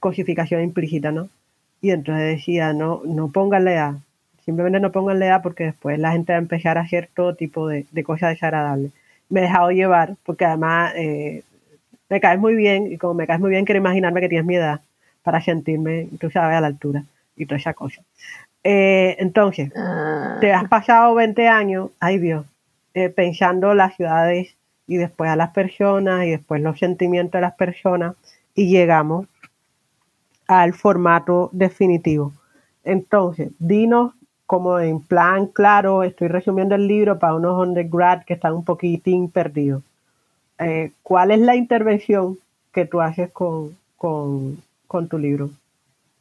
[0.00, 1.28] cosificación implícita, ¿no?
[1.80, 3.94] Y entonces decía, no, no pongan la edad,
[4.44, 7.34] simplemente no pongan la edad porque después la gente va a empezar a hacer todo
[7.34, 8.92] tipo de, cosas desagradables.
[9.28, 11.42] Me he dejado llevar porque además eh,
[12.08, 14.56] me caes muy bien y como me caes muy bien quiero imaginarme que tienes mi
[14.56, 14.80] edad
[15.22, 17.04] para sentirme, tú sabes, a la altura
[17.36, 18.02] y toda esa cosa.
[18.62, 20.38] Eh, entonces, ah.
[20.40, 22.46] te has pasado 20 años, ay Dios,
[22.94, 24.54] eh, pensando las ciudades
[24.86, 28.16] y después a las personas y después los sentimientos de las personas
[28.54, 29.26] y llegamos
[30.46, 32.32] al formato definitivo.
[32.84, 34.12] Entonces, dinos
[34.46, 39.30] como en plan claro, estoy resumiendo el libro para unos undergrad que están un poquitín
[39.30, 39.82] perdidos.
[40.58, 42.38] Eh, ¿Cuál es la intervención
[42.72, 45.50] que tú haces con, con, con tu libro?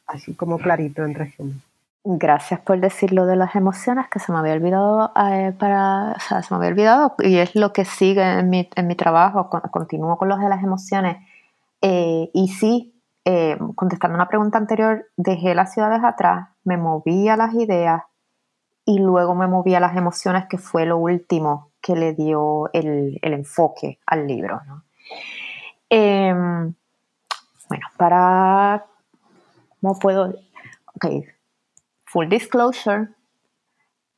[0.07, 1.61] Así como clarito en resumen.
[2.05, 6.35] Gracias por decir lo de las emociones, que se me había olvidado eh, para, se
[6.51, 10.27] me había olvidado y es lo que sigue en mi, en mi trabajo, continúo con
[10.27, 11.17] los de las emociones.
[11.81, 17.37] Eh, y sí, eh, contestando una pregunta anterior, dejé las ciudades atrás, me moví a
[17.37, 18.03] las ideas
[18.83, 23.17] y luego me moví a las emociones, que fue lo último que le dio el,
[23.21, 24.59] el enfoque al libro.
[24.67, 24.83] ¿no?
[25.89, 26.73] Em,
[27.69, 28.85] bueno, para,
[29.79, 30.33] ¿cómo puedo?
[30.95, 31.05] Ok,
[32.13, 33.07] full disclosure,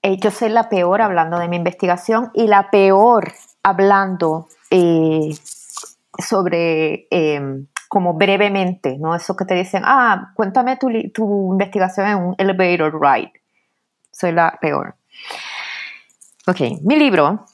[0.01, 3.31] eh, yo soy la peor hablando de mi investigación y la peor
[3.63, 5.33] hablando eh,
[6.19, 9.15] sobre, em, como brevemente, ¿no?
[9.15, 13.31] Eso que te dicen, ah, cuéntame tu, tu investigación en un elevator ride.
[14.11, 14.95] Soy la peor.
[16.47, 17.45] Ok, mi libro,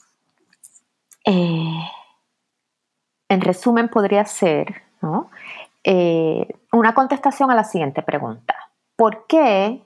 [1.25, 1.79] eh,
[3.29, 5.29] en resumen, podría ser ¿no?
[6.73, 8.55] una contestación a la siguiente pregunta.
[8.95, 9.81] ¿Por qué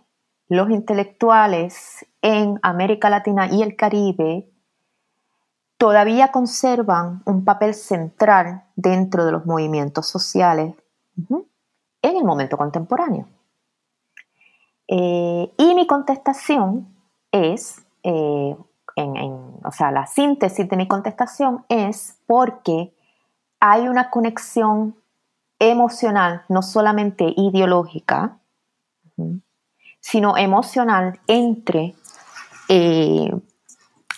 [0.48, 4.50] los intelectuales en América Latina y el Caribe
[5.78, 10.76] todavía conservan un papel central dentro de los movimientos sociales
[12.02, 13.28] en el momento contemporáneo.
[14.88, 16.88] Eh, y mi contestación
[17.32, 18.56] es, eh,
[18.96, 22.94] o sea, la síntesis de mi contestación es porque
[23.60, 24.96] hay una conexión
[25.60, 28.38] emocional, no solamente ideológica,
[30.06, 31.96] sino emocional entre
[32.70, 33.32] eh,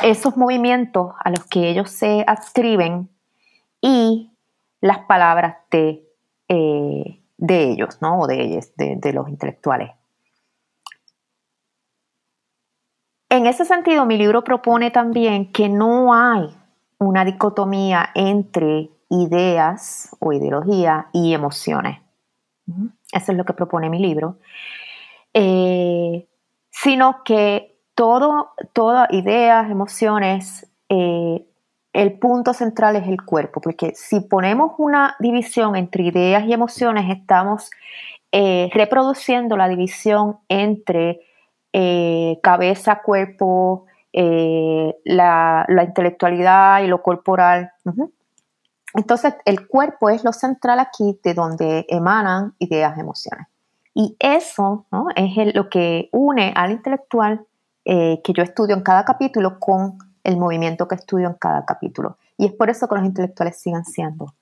[0.04, 3.10] esos movimientos a los que ellos se adscriben
[3.80, 4.30] y
[4.82, 6.06] las palabras de,
[6.50, 8.20] eh, de ellos, ¿no?
[8.20, 9.92] O de ellos, de, los intelectuales.
[13.30, 16.54] En ese sentido, mi libro propone también que no hay
[16.98, 22.02] una dicotomía entre ideas o ideología y emociones.
[23.14, 24.38] Eso es lo que propone mi libro.
[25.40, 26.28] Eh,
[26.72, 31.46] sino que todo, todas ideas, emociones, eh,
[31.94, 37.16] el punto central es el cuerpo, porque si ponemos una división entre ideas y emociones,
[37.16, 37.70] estamos
[38.32, 41.22] eh, reproduciendo la división entre
[42.42, 47.72] cabeza, cuerpo, la, intelectualidad y lo corporal.
[48.96, 53.46] Entonces, el cuerpo es lo central aquí de donde emanan ideas, emociones.
[54.00, 57.48] Y eso es lo que une al intelectual
[57.84, 62.20] eh, que yo estudio en cada capítulo con el movimiento que estudio en cada capítulo.
[62.38, 64.36] Y es por eso que los intelectuales siguen siendo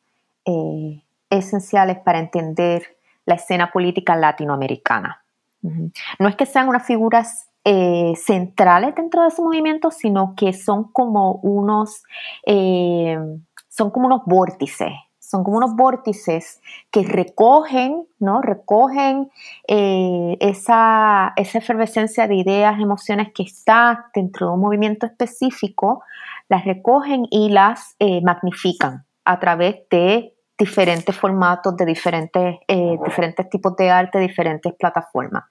[0.43, 5.23] eh, esenciales para entender la escena política latinoamericana.
[5.61, 10.91] No es que sean unas figuras eh, centrales dentro de su movimiento, sino que son
[10.91, 12.03] como unos,
[12.45, 14.91] son como unos vórtices
[15.29, 16.61] son como unos vórtices
[16.91, 18.41] que recogen, ¿no?
[18.41, 19.31] Recogen
[19.67, 26.03] eh, esa, efervescencia de ideas, emociones que está dentro de un movimiento específico,
[26.47, 33.49] las recogen y las eh, magnifican a través de diferentes formatos, de diferentes, eh, diferentes
[33.49, 35.43] tipos de arte, diferentes plataformas.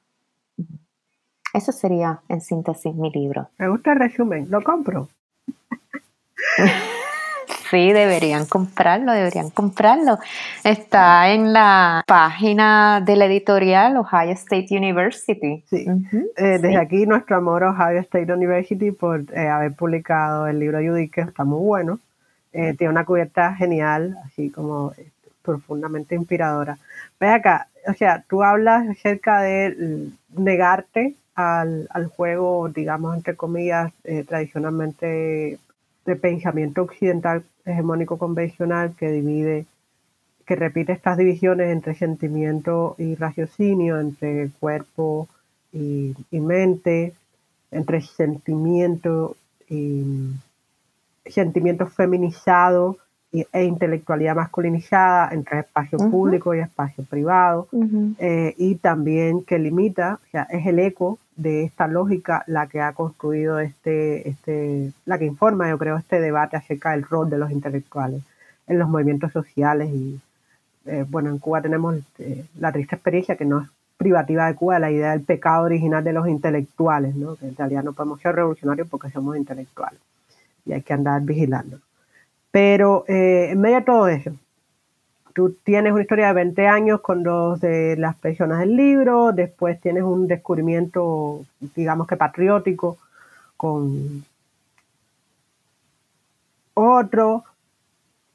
[1.53, 3.49] Eso sería, en síntesis, mi libro.
[3.59, 5.09] Me gusta el resumen, lo compro.
[7.75, 10.21] Sí, deberían comprarlo, deberían comprarlo.
[10.63, 15.65] Está en la página de la editorial Ohio State University.
[15.67, 15.85] Sí.
[16.37, 20.79] Eh, desde aquí nuestro amor a Ohio State University por eh, haber publicado el libro
[20.79, 21.99] Judy, que está muy bueno.
[22.53, 24.93] Eh, tiene una cubierta genial, así como
[25.43, 26.79] profundamente inspiradora.
[27.19, 33.93] Ve acá, o sea, tú hablas acerca de negarte al, al juego, digamos, entre comillas,
[34.29, 35.59] tradicionalmente
[36.05, 39.67] de pensamiento occidental hegemónico convencional que divide,
[40.47, 45.29] que repite estas divisiones entre sentimiento y raciocinio, entre cuerpo
[45.73, 47.15] y, mente,
[47.71, 49.37] entre sentimiento
[49.69, 50.05] y
[51.27, 52.99] sentimiento feminizado
[53.53, 57.69] e intelectualidad masculinizada entre espacio público y espacio privado,
[58.19, 62.81] eh, y también que limita, o sea, es el eco de esta lógica la que
[62.81, 67.39] ha construido este, este, la que informa, yo creo, este debate acerca del rol de
[67.39, 68.23] los intelectuales
[68.69, 69.91] en los movimientos sociales.
[69.93, 70.21] Y
[70.87, 74.79] eh, bueno, en Cuba tenemos eh, la triste experiencia que no es privativa de Cuba,
[74.79, 77.35] la idea del pecado original de los intelectuales, ¿no?
[77.35, 80.01] que en realidad no podemos ser revolucionarios porque somos intelectuales
[80.67, 81.79] y hay que andar vigilando.
[82.55, 84.31] Pero eh, en medio de todo eso,
[85.33, 89.81] tú tienes una historia de 20 años con dos de las personas del libro, después
[89.81, 91.45] tienes un descubrimiento,
[91.75, 92.97] digamos que patriótico,
[93.57, 94.25] con
[96.75, 97.43] otro,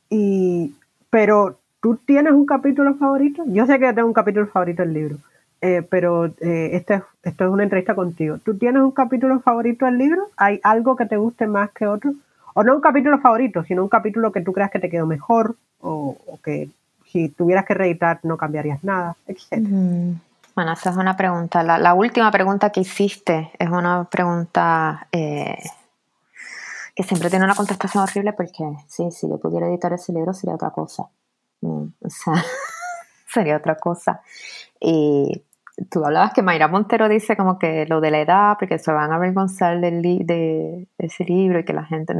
[0.09, 0.75] y,
[1.09, 3.45] pero tú tienes un capítulo favorito.
[3.47, 5.17] Yo sé que tengo un capítulo favorito del libro,
[5.61, 8.37] eh, pero eh, este, esto es una entrevista contigo.
[8.39, 10.27] ¿Tú tienes un capítulo favorito del libro?
[10.35, 12.15] ¿Hay algo que te guste más que otro?
[12.59, 15.55] O no un capítulo favorito, sino un capítulo que tú creas que te quedó mejor
[15.79, 16.69] o, que
[17.09, 19.63] si tuvieras que reeditar no cambiarías nada, etc.
[20.55, 21.63] Bueno, esa es una pregunta.
[21.63, 25.57] La, última pregunta que hiciste es una pregunta eh,
[26.93, 30.55] que siempre tiene una contestación horrible porque sí, si yo pudiera editar ese libro sería
[30.55, 31.05] otra cosa.
[31.61, 32.33] Mm, o sea,
[33.33, 34.19] sería otra cosa.
[35.89, 39.11] Tú hablabas que Mayra Montero dice como que lo de la edad, porque se van
[39.11, 42.13] a avergonzar de ese libro y que la gente...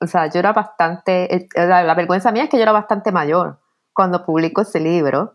[0.00, 1.34] o sea, yo era bastante...
[1.34, 3.58] Eh, la, vergüenza mía es que yo era bastante mayor
[3.92, 5.34] cuando publico ese libro,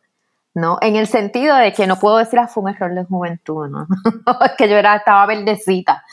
[0.53, 0.77] ¿no?
[0.81, 3.87] En el sentido de que no puedo decir, ah, fue un error de juventud, ¿no?
[4.45, 6.03] es que yo era, estaba verdecita.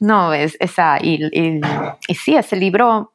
[0.00, 3.12] No, es, esa, y, y sí, ese libro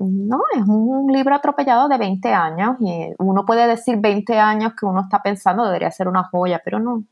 [0.00, 4.86] no, es un libro atropellado de 20 años y uno puede decir 20 años que
[4.86, 7.04] uno está pensando debería ser una joya, pero no.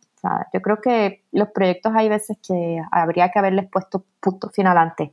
[0.53, 5.11] yo creo que los proyectos hay veces que habría que haberles puesto punto final antes.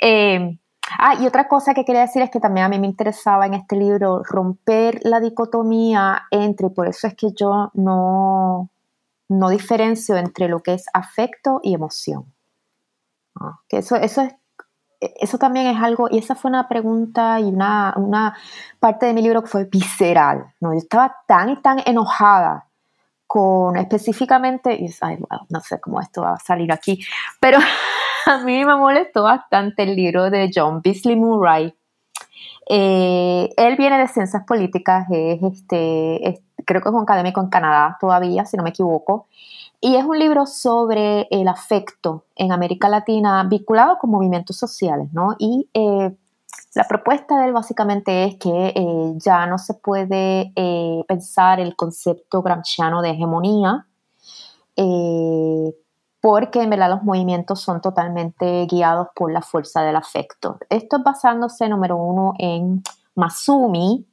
[0.00, 0.58] Eh,
[0.98, 3.54] ah, y otra cosa que quería decir es que también a mí me interesaba en
[3.54, 8.70] este libro romper la dicotomía entre, por eso es que yo no,
[9.28, 12.24] no diferencio entre lo que es afecto y emoción.
[13.40, 14.34] Ah, que eso, eso es
[15.00, 18.36] eso también es algo, y esa fue una pregunta y una, una
[18.78, 20.72] parte de mi libro que fue visceral, ¿no?
[20.72, 22.66] Yo estaba tan y tan enojada
[23.26, 24.90] con específicamente, y,
[25.48, 27.00] no sé cómo esto va a salir aquí,
[27.40, 27.58] pero
[28.26, 31.74] a mí me molestó bastante el libro de John Beasley Murray.
[32.68, 36.28] Eh, él viene de ciencias políticas, es este,
[36.70, 39.26] creo que es un académico en Canadá todavía, si no me equivoco,
[39.80, 45.34] y es un libro sobre el afecto en América Latina vinculado con movimientos sociales, ¿no?
[45.40, 46.14] Y eh,
[46.74, 51.74] la propuesta de él básicamente es que eh, ya no se puede eh, pensar el
[51.74, 53.86] concepto gramsciano de hegemonía,
[56.22, 60.58] porque en verdad los movimientos son totalmente guiados por la fuerza del afecto.
[60.68, 62.82] Esto es basándose, número uno, en
[63.14, 64.06] Masumi,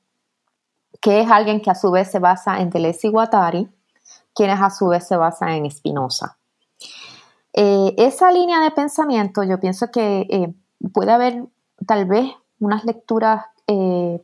[1.02, 3.70] que es alguien que a su vez se basa en Deleuze y Guattari,
[4.34, 6.38] quienes a su vez se basan en Spinoza.
[7.54, 10.54] Eh, esa línea de pensamiento, yo pienso que eh,
[10.94, 11.46] puede haber
[11.88, 14.22] tal vez unas lecturas, eh,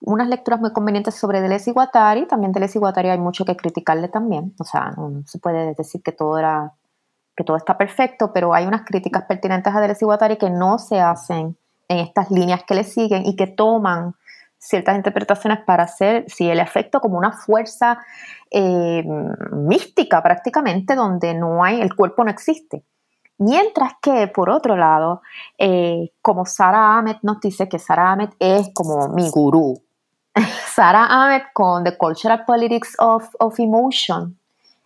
[0.00, 2.26] unas lecturas muy convenientes sobre Deleuze y Guattari.
[2.26, 4.54] También Deleuze y Guattari hay mucho que criticarle también.
[4.60, 6.72] O sea, no se puede decir que todo era
[7.34, 10.78] que todo está perfecto, pero hay unas críticas pertinentes a Deleuze y Guattari que no
[10.78, 11.56] se hacen
[11.88, 14.14] en estas líneas que le siguen y que toman
[14.62, 17.98] ciertas interpretaciones para hacer, si el efecto como una fuerza
[18.48, 19.04] eh,
[19.50, 22.84] mística prácticamente, donde no hay, el cuerpo no existe.
[23.38, 25.20] Mientras que, por otro lado,
[25.58, 29.82] eh, como Sara Ahmed nos dice que Sara Ahmed es como mi gurú.
[30.72, 34.38] Sara Ahmed con The Cultural Politics of, of Emotion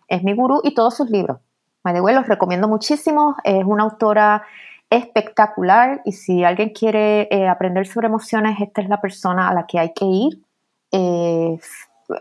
[0.07, 1.37] es mi gurú y todos sus libros.
[1.83, 3.35] Me de los recomiendo muchísimo.
[3.43, 4.43] Es una autora
[4.89, 9.65] espectacular y si alguien quiere eh, aprender sobre emociones, esta es la persona a la
[9.67, 10.41] que hay que ir
[10.91, 11.59] eh,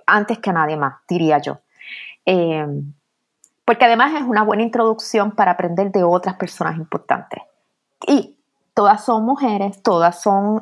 [0.06, 1.60] antes que nadie más, diría yo.
[2.24, 2.66] Eh,
[3.64, 7.42] porque además es una buena introducción para aprender de otras personas importantes.
[8.06, 8.36] Y
[8.74, 10.60] todas son mujeres, todas son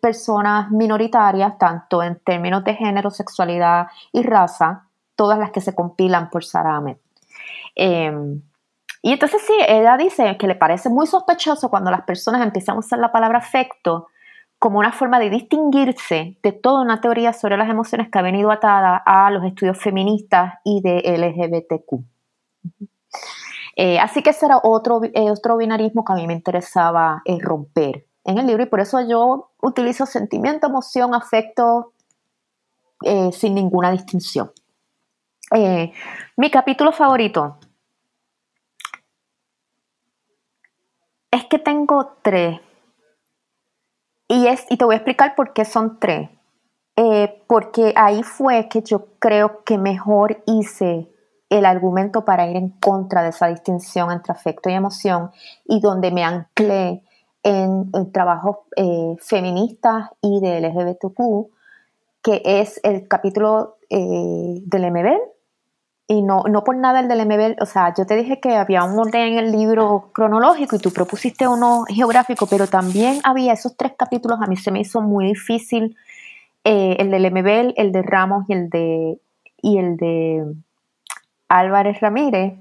[0.00, 6.30] personas minoritarias, tanto en términos de género, sexualidad y raza, todas las que se compilan
[6.30, 6.96] por Sarah Ahmed.
[9.06, 12.80] Y entonces sí, ella dice que le parece muy sospechoso cuando las personas empiezan a
[12.80, 14.08] usar la palabra afecto
[14.58, 18.50] como una forma de distinguirse de toda una teoría sobre las emociones que ha venido
[18.50, 22.02] atada a los estudios feministas y de LGBTQ.
[23.76, 27.38] Eh, así que ese era otro, eh, otro binarismo que a mí me interesaba eh,
[27.40, 31.92] romper en el libro y por eso yo utilizo sentimiento, emoción, afecto
[33.30, 34.50] sin ninguna distinción.
[36.36, 37.60] Mi capítulo favorito.
[41.30, 42.60] Es que tengo tres.
[44.28, 46.30] Y, es, y te voy a explicar por qué son tres.
[46.96, 51.10] Eh, porque ahí fue que yo creo que mejor hice
[51.50, 55.30] el argumento para ir en contra de esa distinción entre afecto y emoción
[55.66, 57.02] y donde me anclé
[57.42, 61.50] en, trabajos eh, feministas y de LGBTQ,
[62.22, 65.35] que es el capítulo eh, del MBL.
[66.08, 68.84] Y no, no por nada el del MBL, o sea, yo te dije que había
[68.84, 73.76] un orden en el libro cronológico y tú propusiste uno geográfico, pero también había esos
[73.76, 75.96] tres capítulos, a mí se me hizo muy difícil
[76.62, 79.20] eh, el del MBL, el de Ramos y el de,
[79.62, 80.44] y el de
[81.48, 82.54] Álvarez Ramírez,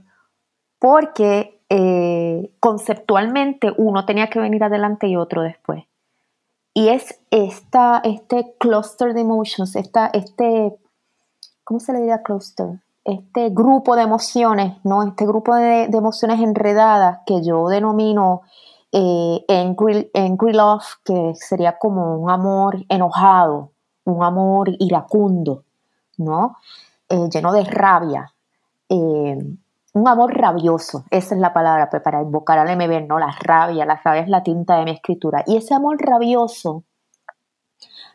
[0.79, 5.85] porque eh, conceptualmente uno tenía que venir adelante y otro después.
[6.73, 10.75] Y es esta, este cluster de emotions, esta, este,
[11.63, 12.81] ¿cómo se le diría cluster?
[13.05, 15.03] Este grupo de emociones, ¿no?
[15.03, 18.41] Este grupo de, emociones enredadas que yo denomino
[18.91, 23.71] eh, angry, love, que sería como un amor enojado,
[24.05, 25.63] un amor iracundo,
[26.17, 26.57] ¿no?
[27.07, 28.33] Eh, lleno de rabia.
[28.89, 29.37] Eh,
[29.93, 33.17] un amor rabioso, esa es la palabra pues, para invocar al MB, ¿no?
[33.17, 35.43] La rabia, la rabia es la tinta de mi escritura.
[35.45, 36.83] Y ese amor rabioso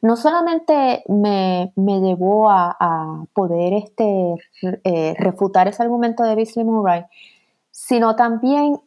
[0.02, 4.34] no solamente me, llevó a, poder este,
[4.84, 7.04] eh, refutar ese argumento de Beasley Murray,
[7.70, 8.80] sino también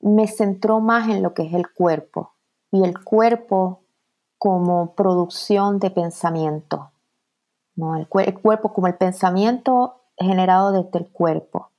[0.00, 2.32] me centró más en lo que es el cuerpo.
[2.70, 3.82] Y el cuerpo
[4.38, 6.90] como producción de pensamiento.
[7.76, 7.96] ¿no?
[7.96, 11.70] El, cuerpo como el pensamiento generado desde el cuerpo.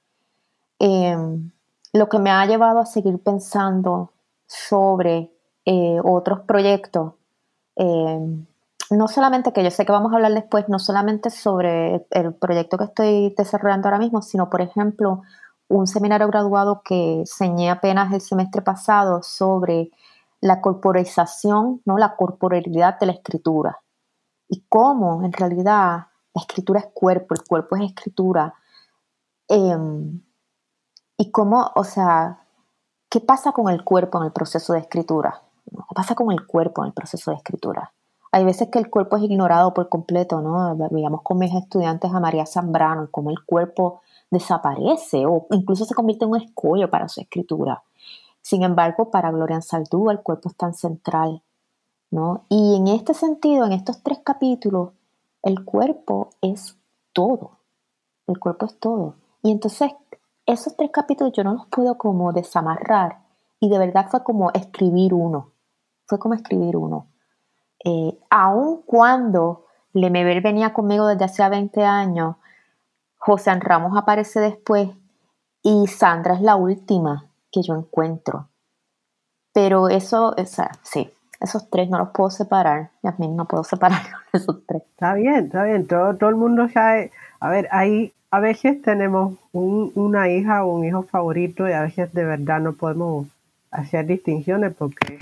[0.80, 1.52] Em,
[1.92, 4.12] lo que me ha llevado a seguir pensando
[4.48, 5.32] sobre
[5.66, 7.14] eh, otros proyectos,
[7.76, 8.46] em,
[8.90, 12.78] no solamente que yo sé que vamos a hablar después, no solamente sobre el proyecto
[12.78, 15.22] que estoy desarrollando ahora mismo, sino por ejemplo
[15.68, 19.90] un seminario graduado que enseñé apenas el semestre pasado sobre
[20.42, 21.98] la corporización, ¿no?
[21.98, 23.80] la corporalidad de la escritura.
[24.48, 28.54] Y cómo en realidad la escritura es cuerpo, el cuerpo es escritura.
[29.48, 30.22] Em,
[31.18, 32.46] y cómo, o sea,
[33.10, 35.42] ¿qué pasa con el cuerpo en el proceso de escritura?
[35.66, 37.94] ¿Qué pasa con el cuerpo en el proceso de escritura?
[38.32, 40.76] Hay veces que el cuerpo es ignorado por completo, ¿no?
[40.90, 44.02] Veíamos con mis estudiantes a María Zambrano, cómo el cuerpo
[44.32, 47.84] desaparece o incluso se convierte en un escollo para su escritura.
[48.42, 51.44] Sin embargo, para Gloria Saldúa el cuerpo es tan central,
[52.10, 52.42] ¿no?
[52.50, 54.90] Y en este sentido, en estos tres capítulos,
[55.44, 56.76] el cuerpo es
[57.14, 57.52] todo.
[58.28, 59.14] El cuerpo es todo.
[59.44, 59.92] Y entonces,
[60.46, 63.20] esos tres capítulos yo no los puedo como desamarrar.
[63.60, 65.53] Y de verdad fue como escribir uno.
[66.06, 67.08] Fue como escribir uno.
[67.84, 72.36] Eh, aun cuando Lemebel venía conmigo desde hace 20 años,
[73.18, 74.90] José Ramos aparece después
[75.62, 78.50] y Sandra es la última que yo encuentro.
[79.54, 82.90] Pero eso, o sea, sí, esos tres no los puedo separar.
[83.18, 84.02] mí no puedo separar
[84.34, 84.82] esos tres.
[84.92, 85.88] Está bien, está bien.
[85.88, 87.12] Todo, todo el mundo sabe.
[87.40, 92.12] A ver, ahí a veces tenemos una hija o un hijo favorito y a veces
[92.14, 93.28] de verdad no podemos
[93.70, 95.20] hacer distinciones porque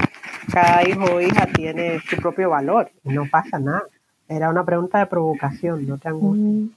[0.52, 3.84] cada hijo o hija tiene su propio valor y no pasa nada.
[4.28, 6.46] Era una pregunta de provocación, no te angusties.
[6.46, 6.70] Mm.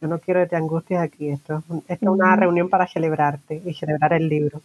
[0.00, 1.28] Yo no quiero que te angusties aquí.
[1.28, 2.38] Esto es, esto es una mm.
[2.38, 4.60] reunión para celebrarte y celebrar el libro.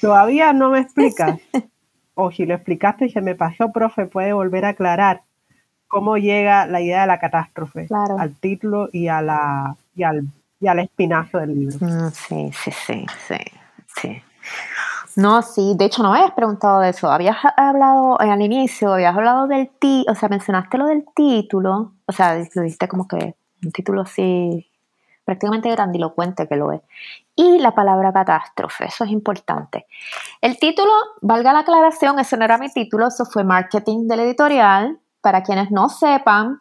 [0.00, 1.40] Todavía no me explicas,
[2.14, 5.22] o si lo explicaste y se me pasó, profe, puede volver a aclarar
[5.88, 7.86] cómo llega la idea de la catástrofe
[8.18, 10.24] al título y, a la, y, al,
[10.60, 11.76] y al espinazo del libro.
[11.80, 13.36] Mm, sí, sí, sí, sí,
[14.00, 14.22] sí.
[15.16, 17.10] No, sí, de hecho no me habías preguntado de eso.
[17.10, 22.12] Habías hablado al inicio, habías hablado del título, o sea, mencionaste lo del título, o
[22.12, 24.68] sea, lo dijiste como que un título así
[25.24, 26.80] prácticamente grandilocuente que lo es.
[27.36, 29.86] Y la palabra catástrofe, eso es importante.
[30.40, 30.90] El título,
[31.22, 34.98] valga la aclaración, ese no era mi título, eso fue marketing del editorial.
[35.20, 36.60] Para quienes no sepan,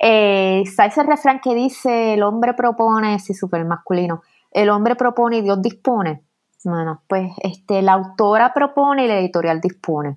[0.00, 5.38] eh, está ese refrán que dice, el hombre propone, sí, súper masculino, el hombre propone
[5.38, 6.22] y Dios dispone.
[6.64, 10.16] Bueno, pues este, la autora propone y la editorial dispone.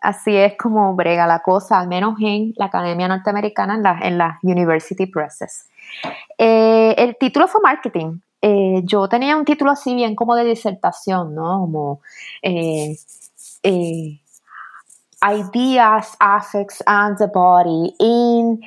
[0.00, 4.50] Así es como brega la cosa, al menos en la Academia Norteamericana, en las en
[4.50, 5.68] University Presses.
[6.36, 8.20] Eh, el título fue marketing.
[8.40, 11.60] Eh, yo tenía un título así bien como de disertación, ¿no?
[11.60, 12.00] Como
[12.42, 12.96] eh,
[15.22, 18.60] Ideas, Affects and the Body in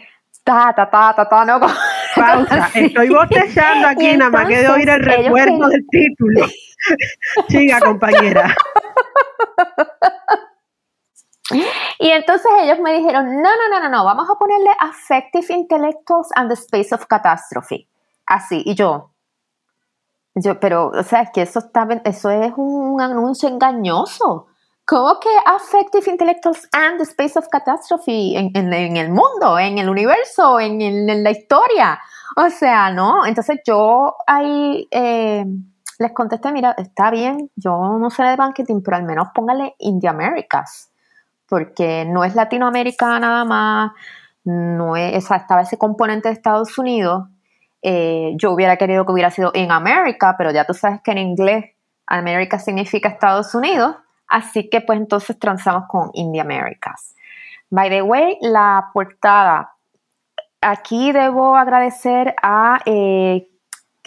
[0.44, 1.60] ta, ta, ta, ta, ta, no.
[2.18, 6.46] Pausa, estoy bostezando aquí, nada más que de oír el recuerdo del título.
[7.50, 8.56] Siga, compañera.
[11.52, 11.66] Y
[12.00, 16.30] Y entonces ellos me dijeron, no, no, no, no, no, vamos a ponerle Affective Intellectuals
[16.36, 17.88] and the Space of Catastrophe.
[18.26, 19.12] Así, y yo,
[20.36, 24.48] yo, pero, o sea, es que eso, está, eso es un anuncio engañoso.
[24.88, 30.62] ¿Cómo que Affective Intellectuals and the Space of Catastrophe en, el mundo, en el universo,
[30.62, 32.00] en, la historia?
[32.38, 33.26] O sea, no.
[33.26, 35.44] Entonces yo ahí eh,
[36.00, 40.12] les contesté, mira, está bien, yo no sé de marketing, pero al menos póngale India
[40.12, 40.90] Americas,
[41.50, 43.92] porque no es Latinoamérica nada más,
[44.46, 47.26] no es, o sea, estaba ese componente de Estados Unidos.
[47.82, 51.18] Eh, yo hubiera querido que hubiera sido en América, pero ya tú sabes que en
[51.18, 51.66] inglés
[52.06, 53.98] América significa Estados Unidos,
[54.28, 57.16] así que pues entonces transamos con India Americas.
[57.70, 59.74] By the way, la portada.
[60.62, 63.48] Aquí debo agradecer a eh,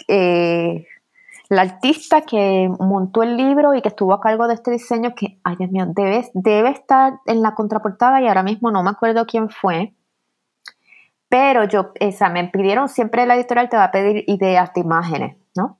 [0.07, 0.85] eh,
[1.49, 5.37] la artista que montó el libro y que estuvo a cargo de este diseño, que,
[5.43, 9.25] ay Dios mío, debe, debe estar en la contraportada y ahora mismo no me acuerdo
[9.25, 9.93] quién fue.
[11.29, 15.37] Pero yo, esa, me pidieron, siempre la editorial te va a pedir ideas de imágenes,
[15.55, 15.77] ¿no?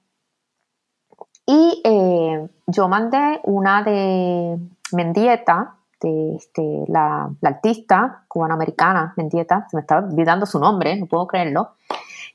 [1.46, 4.58] Y eh, yo mandé una de
[4.94, 11.06] Mendieta, de este, la, la artista cubanoamericana Mendieta, se me está olvidando su nombre, no
[11.06, 11.76] puedo creerlo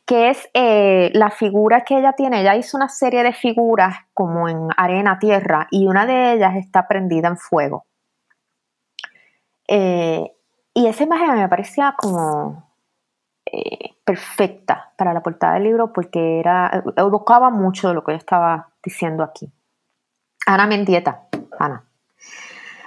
[0.07, 2.41] que es eh, la figura que ella tiene.
[2.41, 6.87] Ella hizo una serie de figuras como en arena, tierra, y una de ellas está
[6.87, 7.85] prendida en fuego.
[9.67, 10.33] Eh,
[10.73, 12.65] y esa imagen me parecía como
[14.05, 18.69] perfecta para la portada del libro porque era, evocaba mucho de lo que yo estaba
[18.87, 19.53] diciendo aquí.
[20.47, 21.28] Ana Mendieta,
[21.59, 21.84] Ana.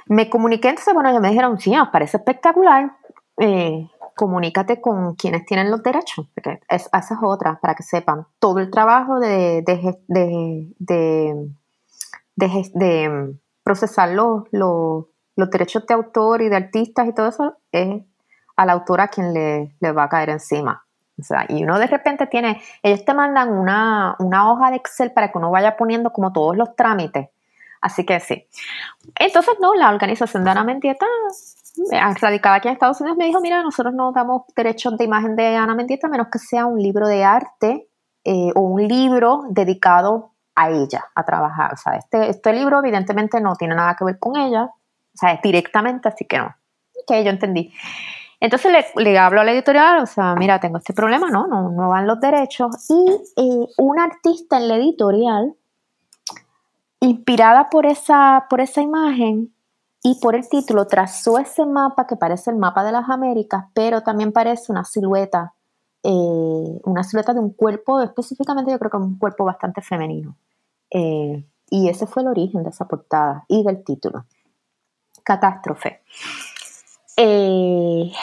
[0.07, 2.91] Me comuniqué, entonces, bueno, ellos me dijeron, sí, nos parece espectacular
[4.19, 8.27] comunícate con quienes tienen los derechos, porque es, esa es otra, para que sepan.
[8.37, 9.95] Todo el trabajo de, de,
[13.63, 15.05] procesar los, los,
[15.49, 18.03] derechos de autor y de artistas y todo eso es
[18.57, 20.83] a la autora quien le, le va a caer encima.
[21.19, 25.11] O sea, y uno de repente tiene, ellos te mandan una, una hoja de Excel
[25.11, 27.29] para que uno vaya poniendo como todos los trámites.
[27.81, 28.45] Así que sí.
[29.17, 31.05] Entonces, no, la organización de Ana Mendieta
[32.21, 35.55] radicada aquí en Estados Unidos, me dijo, mira, nosotros no damos derechos de imagen de
[35.55, 37.87] Ana Mendieta menos que sea un libro de arte
[38.23, 41.73] eh, o un libro dedicado a ella, a trabajar.
[41.73, 45.33] O sea, este, este libro evidentemente no tiene nada que ver con ella, o sea,
[45.33, 46.55] es directamente, así que no.
[47.07, 47.73] Que yo entendí.
[48.39, 51.89] Entonces le, hablo a la editorial, o sea, mira, tengo este problema, no, no, no
[51.89, 52.89] van los derechos.
[52.89, 55.55] Y un artista en la editorial,
[57.01, 59.53] inspirada por esa, por esa imagen,
[60.03, 64.01] y por el título trazó ese mapa que parece el mapa de las Américas, pero
[64.01, 65.53] también parece una silueta,
[66.03, 70.37] eh, una silueta de un cuerpo, específicamente yo creo que un cuerpo bastante femenino.
[70.89, 74.25] Eh, y ese fue el origen de esa portada y del título.
[75.23, 76.01] Catástrofe.
[77.21, 78.13] Eh,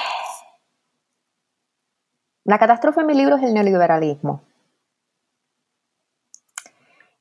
[2.45, 4.41] la catástrofe en mi libro es el neoliberalismo.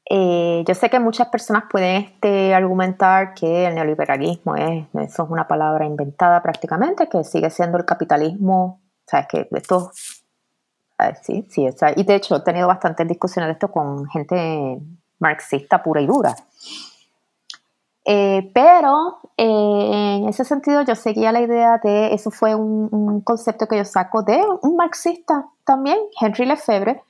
[0.09, 5.30] Eh, yo sé que muchas personas pueden este, argumentar que el neoliberalismo es, eso es
[5.30, 9.91] una palabra inventada prácticamente, que sigue siendo el capitalismo, sea, que esto,
[11.23, 11.67] sí, sí,
[11.97, 14.80] y de hecho he tenido bastantes discusiones de esto con gente
[15.19, 16.36] marxista pura y dura.
[18.05, 23.21] Eh, pero eh, en ese sentido yo seguía la idea de, eso fue un, un
[23.21, 27.03] concepto que yo saco de un marxista también, Henry Lefebvre,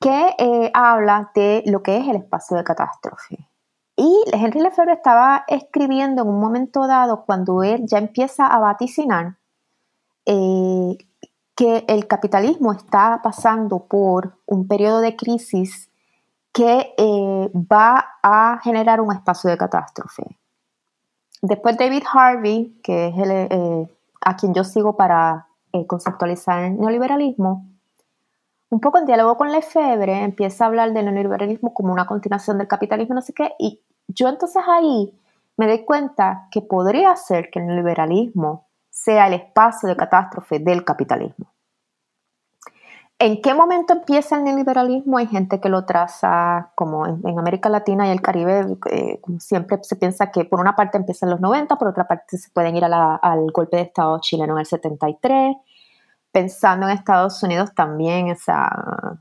[0.00, 3.50] que eh, habla de lo que es el espacio de catástrofe.
[3.96, 9.36] Y Henry Lefebvre estaba escribiendo en un momento dado, cuando él ya empieza a vaticinar
[10.24, 10.96] eh,
[11.54, 15.89] que el capitalismo está pasando por un periodo de crisis
[16.52, 20.24] que eh, va a generar un espacio de catástrofe.
[21.42, 23.88] Después David Harvey, que es el,
[24.20, 25.46] a quien yo sigo para
[25.86, 27.66] conceptualizar el neoliberalismo,
[28.70, 32.68] un poco en diálogo con Lefebvre, empieza a hablar del neoliberalismo como una continuación del
[32.68, 35.12] capitalismo, no sé qué, y yo entonces ahí
[35.56, 40.84] me doy cuenta que podría ser que el neoliberalismo sea el espacio de catástrofe del
[40.84, 41.49] capitalismo.
[43.22, 45.18] ¿En qué momento empieza el neoliberalismo?
[45.18, 49.76] Hay gente que lo traza como en, América Latina y el Caribe, eh, como siempre
[49.82, 52.76] se piensa que por una parte empieza en los 90, por otra parte se pueden
[52.76, 55.54] ir al golpe de Estado chileno en el 73,
[56.32, 58.70] pensando en Estados Unidos también, o sea,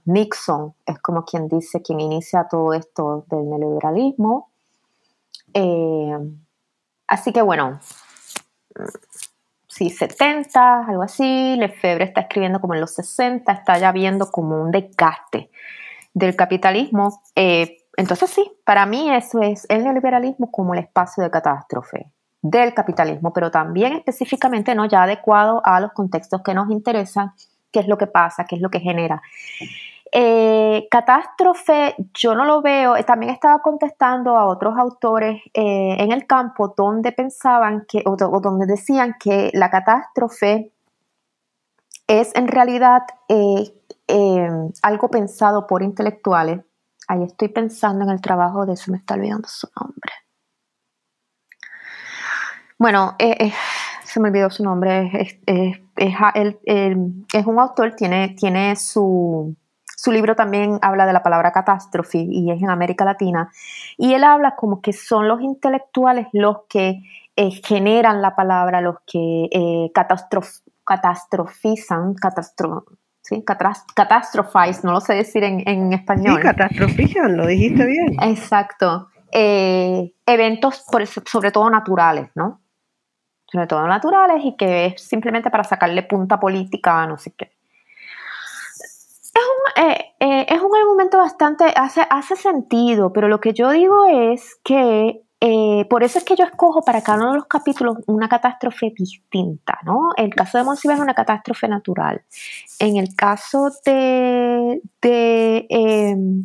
[0.05, 4.49] Nixon es como quien dice, quien inicia todo esto del neoliberalismo.
[5.53, 6.17] Eh,
[7.05, 7.81] así que bueno,
[9.69, 14.61] sí, 70, algo así, Lefebvre está escribiendo como en los 60, está ya viendo como
[14.61, 15.49] un desgaste
[16.13, 17.21] del capitalismo.
[17.35, 22.07] Eh, entonces sí, para mí eso es el neoliberalismo como el espacio de catástrofe.
[22.41, 27.33] del capitalismo, pero también específicamente no ya adecuado a los contextos que nos interesan,
[27.69, 29.21] qué es lo que pasa, qué es lo que genera.
[30.13, 36.11] Eh, catástrofe, yo no lo veo, eh, también estaba contestando a otros autores eh, en
[36.11, 40.71] el campo donde pensaban que, o, donde decían que la catástrofe
[42.07, 43.03] es en realidad
[44.81, 46.61] algo pensado por intelectuales.
[47.07, 50.11] Ahí estoy pensando en el trabajo de, se me está olvidando su nombre.
[52.79, 53.15] Bueno,
[54.03, 55.77] se me olvidó su nombre, es,
[57.45, 59.55] un autor, tiene, tiene su,
[60.01, 63.51] su libro también habla de la palabra catástrofe y es en América Latina.
[63.97, 67.01] Y él habla como que son los intelectuales los que
[67.35, 69.91] eh, generan la palabra, los que eh,
[70.85, 72.85] catastrofizan, catastro,
[73.19, 73.43] ¿sí?
[74.83, 76.37] no lo sé decir en, español.
[76.37, 78.15] Sí, catastrofizan, lo dijiste bien.
[78.21, 79.09] Exacto.
[79.33, 80.85] Eh, eventos
[81.25, 82.61] sobre todo naturales, ¿no?
[83.51, 87.58] Sobre todo naturales y que es simplemente para sacarle punta política a no sé qué.
[89.75, 94.57] Eh, eh, es un argumento bastante, hace, hace sentido, pero lo que yo digo es
[94.63, 98.27] que eh, por eso es que yo escojo para cada uno de los capítulos una
[98.27, 100.09] catástrofe distinta, ¿no?
[100.17, 102.23] El caso de Monsiva es una catástrofe natural.
[102.79, 106.43] En el caso de, de, em,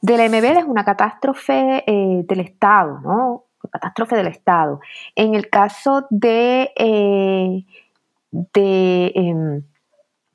[0.00, 3.44] de la MBL es una catástrofe del Estado, ¿no?
[3.70, 4.80] Catástrofe del Estado.
[5.14, 6.70] En el caso de,
[8.30, 9.62] de em,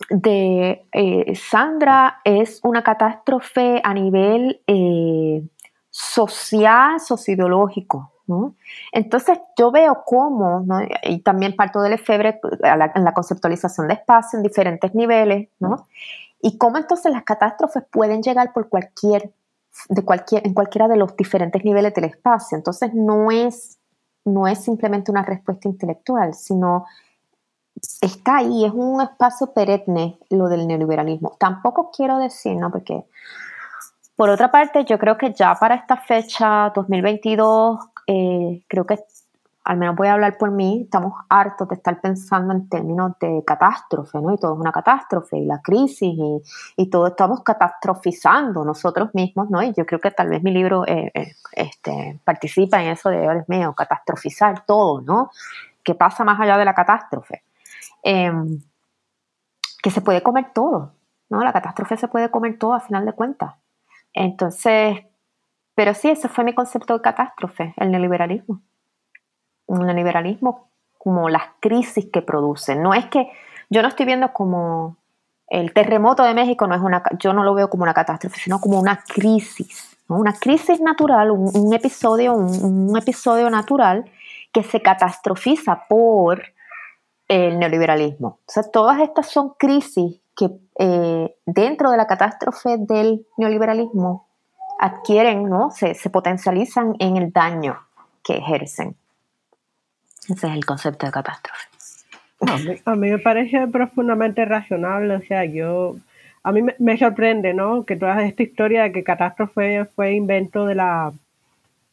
[0.10, 5.44] de eh, Sandra es una catástrofe a nivel eh,
[5.90, 8.12] social, socioideológico.
[8.92, 10.64] Entonces yo veo cómo,
[11.02, 15.88] y también parto del efebre en la conceptualización de espacio en diferentes niveles, ¿no?
[16.42, 19.34] y cómo entonces las catástrofes pueden llegar por cualquier,
[19.90, 22.58] de cualquier, en cualquiera de los diferentes niveles del espacio.
[22.58, 23.78] Entonces no es,
[24.26, 26.86] no es simplemente una respuesta intelectual, sino
[28.02, 31.36] está ahí, es un espacio perenne lo del neoliberalismo.
[31.40, 32.72] Tampoco quiero decir, ¿no?
[32.72, 33.06] Porque,
[34.16, 39.00] por otra parte, yo creo que ya para esta fecha, 2022, eh, creo que,
[39.66, 43.44] al menos voy a hablar por mí, estamos hartos de estar pensando en términos de
[43.46, 44.34] catástrofe, ¿no?
[44.34, 46.18] Y todo es una catástrofe, y la crisis,
[46.76, 49.62] y, todo estamos catastrofizando nosotros mismos, ¿no?
[49.62, 53.22] Y yo creo que tal vez mi libro eh, eh, este, participa en eso de,
[53.22, 55.30] Dios mío, catastrofizar todo, ¿no?
[55.84, 57.44] ¿Qué pasa más allá de la catástrofe?
[58.04, 58.60] Em,
[59.82, 60.94] que se puede comer todo,
[61.30, 61.44] ¿no?
[61.44, 63.56] La catástrofe se puede comer todo a final de cuentas.
[64.14, 65.00] Entonces,
[65.76, 68.62] pero sí, ese fue mi concepto de catástrofe, el neoliberalismo.
[69.68, 72.76] El neoliberalismo como las crisis que produce.
[72.76, 73.32] No es que
[73.70, 74.98] yo no estoy viendo como
[75.48, 78.60] el terremoto de México, no es una, yo no lo veo como una catástrofe, sino
[78.60, 84.06] como una crisis, una crisis natural, un, episodio, un, episodio natural
[84.52, 86.44] que se catastrofiza por
[87.30, 88.28] el neoliberalismo.
[88.28, 90.50] O sea, todas estas son crisis que
[90.80, 94.28] eh, dentro de la catástrofe del neoliberalismo
[94.80, 95.70] adquieren, ¿no?
[95.72, 97.80] Se, potencializan en el daño
[98.24, 98.96] que ejercen.
[100.28, 101.68] Ese es el concepto de catástrofe.
[102.86, 105.98] A mí, me parece profundamente razonable, o sea, yo,
[106.42, 107.86] a mí me, me sorprende, ¿no?
[107.86, 111.12] Que toda esta historia de que catástrofe fue invento de la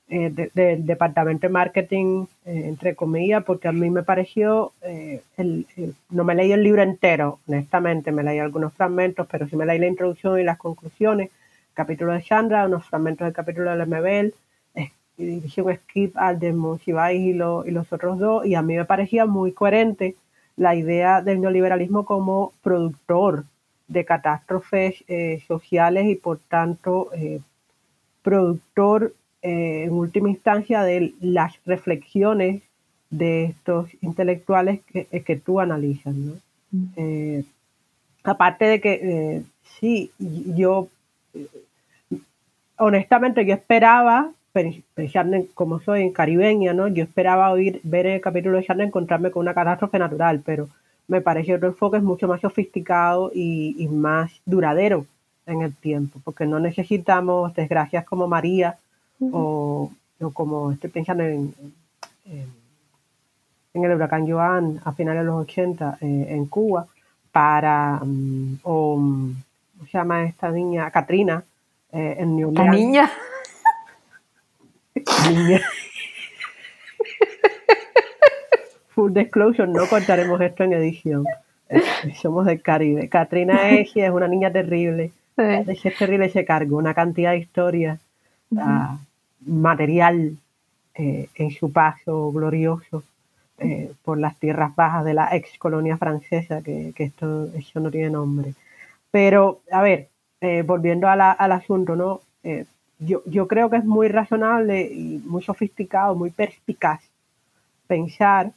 [0.09, 5.67] eh, del departamento de marketing, eh, entre comillas, porque a mí me pareció, eh, el,
[6.11, 9.81] no me leí el libro entero, honestamente, me leí algunos fragmentos, pero sí me leí
[9.81, 11.31] la introducción y las conclusiones,
[11.75, 14.35] capítulo de Chandra, unos fragmentos del capítulo de MBL,
[15.19, 16.55] y un skip al de
[16.85, 20.15] y, y los otros dos, y a mí me parecía muy coherente
[20.57, 23.45] la idea del neoliberalismo como productor
[23.89, 25.03] de catástrofes
[25.49, 27.11] sociales y por tanto
[28.23, 32.63] productor eh, en última instancia de las reflexiones
[33.11, 36.15] de estos intelectuales que, eh, que tú analizas.
[36.15, 36.33] ¿no?
[36.97, 37.45] Eh,
[38.25, 39.43] aparte de que
[39.79, 40.89] sí, yo
[42.77, 44.33] honestamente yo esperaba,
[44.95, 46.89] pensando en como soy en caribeña, ¿no?
[46.89, 50.69] Yo esperaba oír, ver el capítulo de Charles encontrarme con una catástrofe natural, pero
[51.09, 55.07] me pareció otro enfoque es mucho más sofisticado y, y, más duradero
[55.47, 58.79] en el tiempo, porque no necesitamos desgracias como María
[59.21, 59.91] o,
[60.33, 61.55] como estoy pensando en,
[62.25, 66.87] en, el huracán Joan a finales de los 80 eh, en Cuba,
[67.31, 69.35] para, mm, o, mm,
[69.77, 70.91] ¿cómo se llama esta niña?
[70.91, 71.45] Katrina,
[71.93, 72.77] eh, en New Orleans.
[72.77, 73.11] niña?
[75.31, 75.61] niña.
[78.95, 81.27] Full disclosure, no contaremos esto en edición.
[81.69, 81.83] Eh,
[82.21, 83.09] somos del Caribe.
[83.11, 85.13] Katrina es, es una niña terrible.
[85.37, 85.43] Sí.
[85.85, 88.01] Es terrible ese cargo, una cantidad de historias
[89.41, 90.37] material
[90.95, 93.03] eh, en su paso glorioso
[93.59, 98.11] eh, por las tierras bajas de la ex colonia francesa, que, esto eso no tiene
[98.11, 98.55] nombre.
[99.11, 100.09] Pero, a ver,
[100.65, 102.21] volviendo al asunto, ¿no?
[102.99, 107.03] Yo, yo, creo que es muy razonable y muy sofisticado, muy perspicaz
[107.87, 108.53] pensar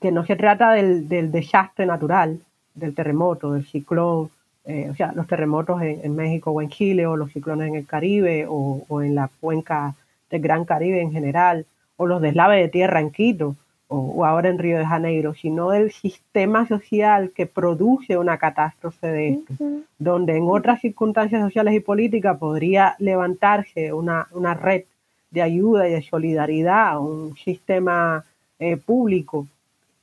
[0.00, 2.40] que no se trata del, del desastre natural,
[2.74, 4.30] del terremoto, del ciclón,
[4.68, 7.86] eh, o sea, los terremotos en, México o en Chile, o los ciclones en el
[7.86, 9.94] Caribe, o, en la cuenca
[10.28, 11.64] del Gran Caribe en general,
[11.96, 13.56] o los deslaves de tierra en Quito,
[13.88, 19.28] o, ahora en Río de Janeiro, sino del sistema social que produce una catástrofe de
[19.30, 19.54] esto,
[19.98, 24.82] donde en otras circunstancias sociales y políticas podría levantarse una, red
[25.30, 28.22] de ayuda y de solidaridad, un sistema
[28.58, 29.46] eh, público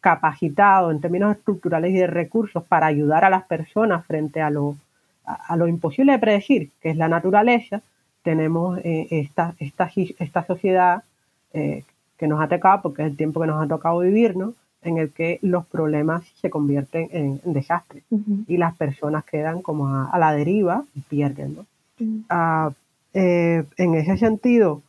[0.06, 4.76] capacitado en términos estructurales y de recursos para ayudar a las personas frente a lo,
[5.26, 7.82] a, lo imposible de predecir, que es la naturaleza,
[8.22, 9.89] tenemos eh, esta, esta,
[10.20, 11.01] esta, sociedad
[11.53, 11.86] eh,
[12.20, 14.53] que nos ha tocado, porque es el tiempo que nos ha tocado vivir, ¿no?
[14.84, 18.03] en el que los problemas se convierten en, desastres
[18.47, 21.56] y las personas quedan como a, la deriva y pierden.
[21.56, 21.66] ¿no?
[22.30, 22.70] Ah,
[23.16, 24.84] eh, en ese sentido,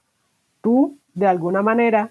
[0.61, 2.11] tú de alguna manera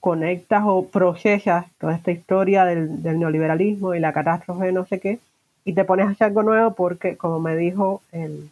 [0.00, 5.18] conectas o procesas toda esta historia del, neoliberalismo y la catástrofe de no sé qué,
[5.64, 8.50] y te pones a hacer algo nuevo porque, como me dijo el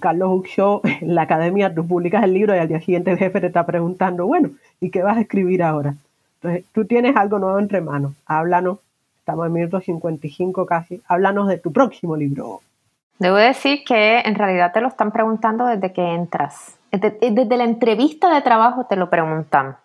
[0.00, 3.40] Carlos Huxo, en la academia tú publicas el libro y al día siguiente el jefe
[3.40, 4.50] te está preguntando, bueno,
[4.80, 5.94] ¿y qué vas a escribir ahora?
[6.36, 8.78] Entonces, tú tienes algo nuevo entre manos, háblanos,
[9.18, 12.60] estamos en minuto 55 casi, háblanos de tu próximo libro.
[13.18, 16.76] Debo decir que en realidad te lo están preguntando desde que entras.
[17.00, 19.76] Desde, la entrevista de trabajo te lo preguntan.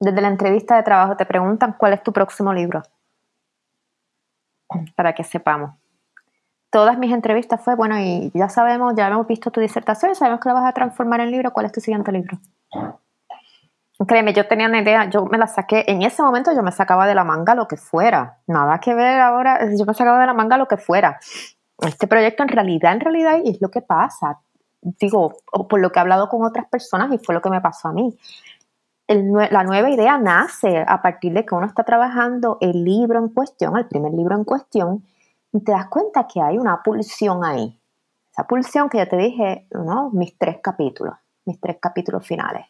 [0.00, 2.82] Desde la entrevista de trabajo te preguntan cuál es tu próximo libro.
[4.96, 5.72] Para que sepamos.
[6.70, 10.48] Todas mis entrevistas fue, bueno, y ya sabemos, ya hemos visto tu disertación, sabemos que
[10.48, 12.38] la vas a transformar en libro, ¿cuál es tu siguiente libro?
[14.08, 17.06] Créeme, yo tenía una idea, yo me la saqué, en ese momento yo me sacaba
[17.06, 20.34] de la manga lo que fuera, nada que ver ahora, yo me sacaba de la
[20.34, 21.20] manga lo que fuera
[21.82, 24.40] este proyecto en realidad, en realidad es lo que pasa.
[24.84, 27.88] Digo, por lo que he hablado con otras personas y fue lo que me pasó
[27.88, 28.14] a mí.
[29.08, 33.78] la nueva idea nace a partir de que uno está trabajando el libro en cuestión,
[33.78, 35.02] el primer libro en cuestión,
[35.52, 37.80] y te das cuenta que hay una pulsión ahí.
[38.30, 40.10] Esa pulsión que ya te dije, ¿no?
[40.10, 41.14] mis tres capítulos,
[41.46, 42.66] mis tres capítulos finales.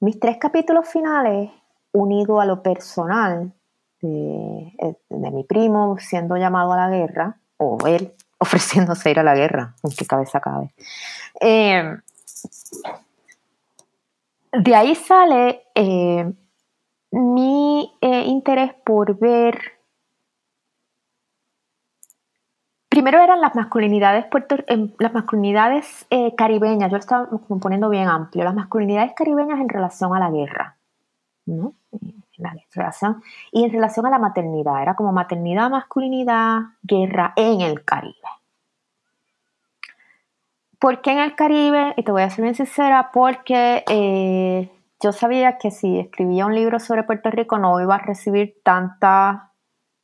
[0.00, 1.50] Mis tres capítulos finales,
[1.92, 3.52] unido a lo personal
[4.00, 9.34] de, de mi primo siendo llamado a la guerra, o él ofreciéndose ir a la
[9.34, 10.72] guerra, en qué cabeza cabe.
[11.40, 11.96] Eh,
[14.52, 16.32] de ahí sale eh,
[17.12, 19.78] mi eh, interés por ver,
[22.88, 24.26] primero eran las masculinidades,
[24.98, 27.28] las masculinidades caribeñas, yo estaba
[27.60, 30.76] poniendo bien amplio, las masculinidades caribeñas en relación a la guerra.
[31.46, 31.74] ¿no?
[32.74, 33.22] Relación,
[33.52, 38.16] y en relación a la maternidad, era como maternidad, masculinidad, guerra en el Caribe.
[40.78, 41.92] ¿Por qué en el Caribe?
[41.98, 46.54] Y te voy a ser bien sincera, porque eh, yo sabía que si escribía un
[46.54, 49.52] libro sobre Puerto Rico no iba a recibir tanta,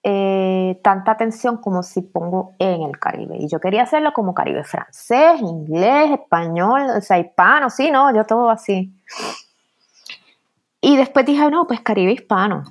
[0.02, 3.36] eh, tanta atención como si pongo en el Caribe.
[3.38, 8.24] Y yo quería hacerlo como Caribe francés, inglés, español, o sea, hispano, sí, no, yo
[8.24, 8.94] todo así.
[10.86, 12.62] Y después dije, no, pues Caribe hispano.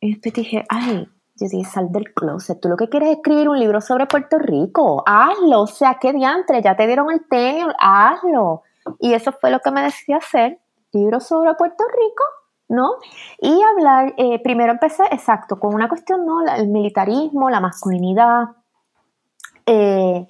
[0.00, 1.06] Y después dije, ay,
[1.36, 2.58] yo dije, sal del closet.
[2.62, 5.02] Tú lo que quieres es escribir un libro sobre Puerto Rico.
[5.04, 5.60] Hazlo.
[5.60, 8.62] O sea, qué diantre, ya te dieron el tenio, hazlo.
[9.00, 10.58] Y eso fue lo que me decidí hacer.
[10.92, 12.24] Libro sobre Puerto Rico,
[12.68, 12.92] ¿no?
[13.38, 16.40] Y hablar, eh, primero empecé, exacto, con una cuestión, ¿no?
[16.46, 18.44] El militarismo, la masculinidad.
[19.66, 20.26] Eh,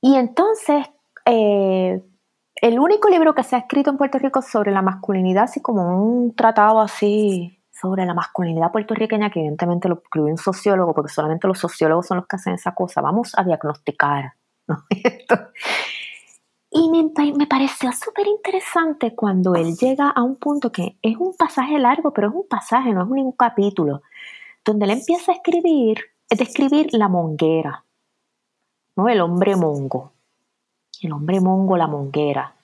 [0.00, 0.90] y entonces,
[1.26, 2.02] eh,
[2.60, 6.02] el único libro que se ha escrito en Puerto Rico sobre la masculinidad, así como
[6.02, 11.48] un tratado así sobre la masculinidad puertorriqueña, que evidentemente lo escribió un sociólogo, porque solamente
[11.48, 14.34] los sociólogos son los que hacen esa cosa, vamos a diagnosticar.
[16.70, 21.34] y me, me pareció súper interesante cuando él llega a un punto que es un
[21.36, 24.02] pasaje largo, pero es un pasaje, no es un capítulo,
[24.62, 25.98] donde él empieza a escribir,
[26.28, 27.86] es describir la monguera,
[28.96, 29.08] ¿no?
[29.08, 30.12] el hombre mongo
[31.02, 32.54] el hombre mongo, la monguera,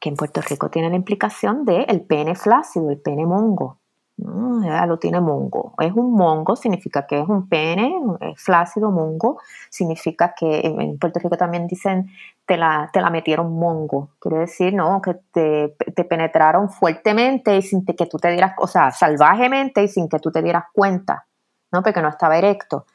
[0.00, 3.78] que en Puerto Rico tiene la implicación de el pene flácido, el pene mongo.
[4.18, 5.74] Ya lo tiene mongo.
[5.78, 7.94] Es un mongo, significa que es un pene,
[8.36, 12.10] flácido, mongo, significa que en Puerto Rico también dicen
[12.46, 14.10] te la, te la metieron mongo.
[14.18, 18.66] Quiere decir, no, que te, te, penetraron fuertemente y sin que tú te dieras, o
[18.66, 21.26] sea, salvajemente y sin que tú te dieras cuenta,
[21.70, 21.82] ¿no?
[21.82, 22.86] Porque no estaba erecto.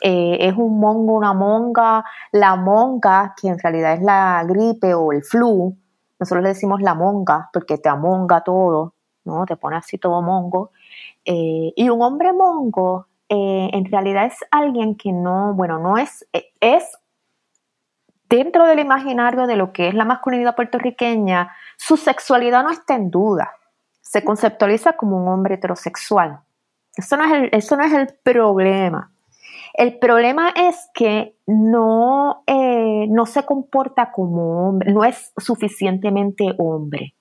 [0.00, 5.12] Eh, es un mongo, una monga, la monga, que en realidad es la gripe o
[5.12, 5.76] el flu,
[6.18, 8.94] nosotros le decimos la monga, porque te amonga todo,
[9.24, 9.44] ¿no?
[9.46, 10.70] Te pone así todo mongo.
[11.24, 16.26] Eh, y un hombre mongo eh, en realidad es alguien que no, bueno, no es,
[16.60, 16.84] es
[18.28, 23.10] dentro del imaginario de lo que es la masculinidad puertorriqueña, su sexualidad no está en
[23.10, 23.52] duda.
[24.00, 26.40] Se conceptualiza como un hombre heterosexual.
[26.96, 29.10] Eso no es el, eso no es el problema.
[29.74, 37.14] El problema es que no, eh, no se comporta como hombre, no es suficientemente hombre.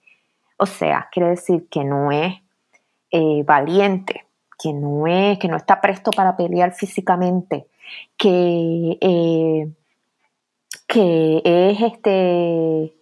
[0.57, 2.35] O sea, quiere decir que no es
[3.09, 4.27] eh, valiente,
[4.59, 7.65] que no es, que no está presto para pelear físicamente,
[8.17, 9.71] que, eh,
[10.87, 12.93] que es este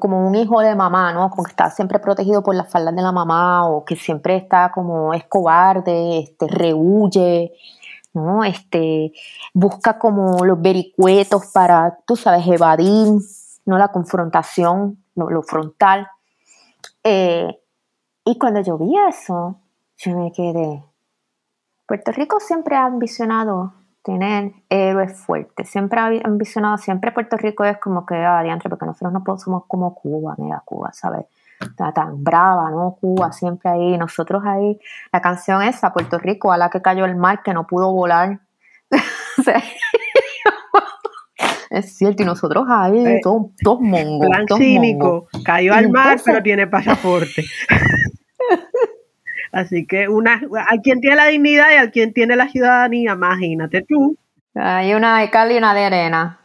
[0.00, 1.30] como un hijo de mamá, ¿no?
[1.30, 4.72] Como que está siempre protegido por las faldas de la mamá o que siempre está
[4.72, 7.52] como es cobarde, este, rehuye,
[8.12, 8.44] ¿no?
[8.44, 9.12] Este,
[9.54, 13.08] busca como los vericuetos para, tú sabes, evadir,
[13.66, 13.78] ¿no?
[13.78, 16.08] La confrontación, lo, frontal.
[17.04, 17.58] Eh,
[18.24, 19.56] y cuando yo vi eso,
[19.98, 20.82] yo me quedé.
[21.86, 25.68] Puerto Rico siempre ha ambicionado tener héroes fuertes.
[25.68, 29.94] Siempre ha ambicionado, siempre Puerto Rico es como que, ah, porque nosotros no somos como
[29.94, 31.26] Cuba, mira, Cuba, ¿sabes?
[31.60, 32.96] Está tan brava, ¿no?
[33.00, 34.78] Cuba siempre ahí, nosotros ahí,
[35.12, 38.40] la canción esa, Puerto Rico, a la que cayó el mar, que no pudo volar.
[41.70, 44.28] es cierto, y nosotros ahí, eh, todos, todos mongos.
[44.28, 47.44] Plan cínico, cayó al mar, pero tiene pasaporte.
[49.52, 53.82] Así que una, hay quien tiene la dignidad y hay quien tiene la ciudadanía, imagínate
[53.82, 54.16] tú.
[54.54, 56.39] Hay una de cal y una de arena.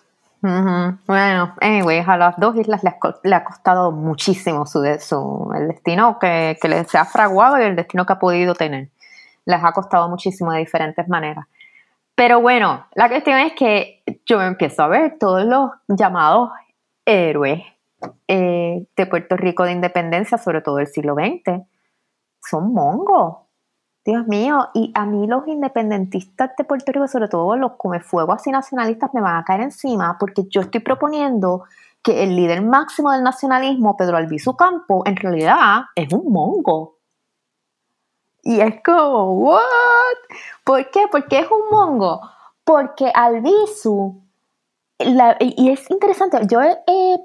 [1.07, 6.57] Bueno, anyway, a las dos islas le ha, costado muchísimo su, su, el destino que,
[6.61, 8.89] que les ha fraguado y el destino que ha podido tener.
[9.45, 11.45] Les ha costado muchísimo de diferentes maneras.
[12.15, 16.49] Pero bueno, la cuestión es que yo empiezo a ver todos los llamados
[17.05, 17.61] héroes
[18.27, 21.61] eh, de Puerto Rico de independencia, sobre todo del siglo XX,
[22.41, 23.44] son mongos.
[24.05, 27.71] Dios mío, y a mí los independentistas de Puerto Rico, sobre todo los
[28.03, 31.63] fuego así nacionalistas, me van a caer encima porque yo estoy proponiendo
[32.03, 36.99] que el líder máximo del nacionalismo, Pedro Albizu Campo, en realidad es un mongo.
[38.43, 39.59] Y es como, ¿what?
[40.63, 41.07] ¿Por qué?
[41.11, 42.21] Porque es un mongo.
[42.63, 44.21] Porque Albizu
[44.97, 46.75] y es interesante, yo he,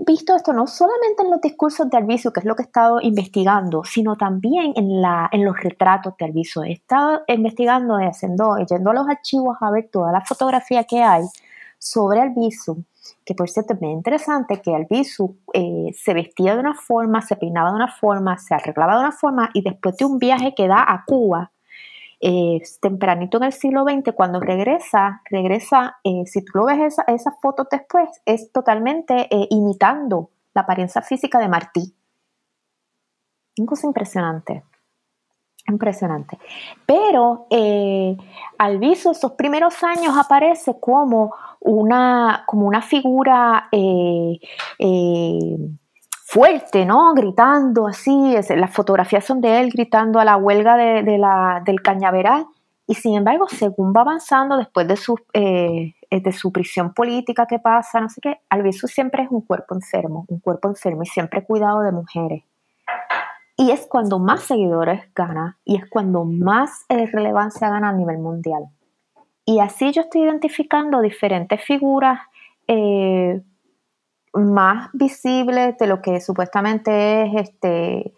[0.04, 3.00] visto esto no solamente en los discursos de Alviso, que es lo que he estado
[3.00, 6.64] investigando, sino también en, la, en los retratos de Alviso.
[6.64, 11.22] He estado investigando, haciendo, yendo a los archivos a ver toda la fotografía que hay
[11.78, 12.78] sobre Alviso,
[13.24, 17.70] que por cierto es interesante que Alviso eh, se vestía de una forma, se peinaba
[17.70, 20.82] de una forma, se arreglaba de una forma y después de un viaje que da
[20.82, 21.52] a Cuba,
[22.22, 27.34] eh, tempranito en el siglo XX, cuando regresa, regresa, eh, si tú lo ves esas
[27.40, 31.94] fotos después, es totalmente eh, imitando la apariencia física de Martí.
[33.56, 34.64] Una cosa impresionante.
[35.66, 36.38] Impresionante.
[36.84, 37.46] Pero
[38.58, 43.68] al viso, esos primeros años aparece como una, como una figura
[46.30, 47.12] fuerte, ¿no?
[47.12, 52.46] Gritando así, las fotografías son de él gritando a la huelga de, del cañaveral.
[52.86, 57.58] Y sin embargo, según va avanzando después de su, eh, de su prisión política que
[57.58, 61.44] pasa, no sé qué, Albizu siempre es un cuerpo enfermo, un cuerpo enfermo y siempre
[61.44, 62.44] cuidado de mujeres.
[63.56, 68.18] Y es cuando más seguidores gana y es cuando más eh, relevancia gana a nivel
[68.18, 68.66] mundial.
[69.44, 72.20] Y así yo estoy identificando diferentes figuras
[72.68, 73.42] eh,
[74.32, 78.12] más visible de lo que supuestamente es este,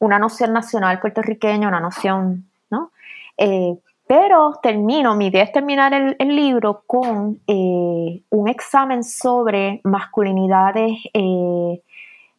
[0.00, 2.90] una noción nacional puertorriqueña, una noción, ¿no?
[3.36, 10.98] Eh, pero termino, mi idea es terminar el, libro con eh, un examen sobre masculinidades
[11.14, 11.82] eh,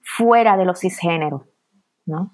[0.02, 1.42] fuera de los cisgéneros,
[2.06, 2.32] ¿no?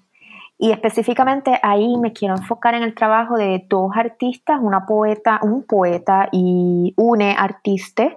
[0.58, 5.62] Y específicamente ahí me quiero enfocar en el trabajo de dos artistas, una poeta, un
[5.62, 8.10] poeta y una artista.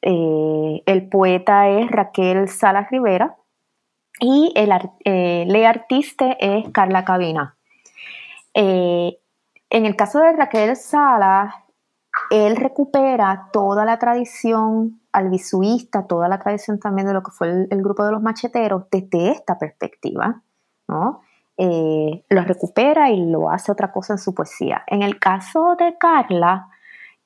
[0.00, 3.36] El poeta es Raquel Salas Rivera
[4.20, 4.70] y el
[5.04, 7.56] eh, artista es Carla Cabina.
[8.54, 9.18] Eh,
[9.70, 11.54] en el caso de Raquel Salas,
[12.30, 17.82] él recupera toda la tradición albisuista, toda la tradición también de lo que fue el,
[17.82, 20.42] grupo de los macheteros desde esta perspectiva,
[20.88, 21.22] ¿no?
[21.58, 24.84] lo recupera y lo hace otra cosa en su poesía.
[24.86, 26.68] En el caso de Carla,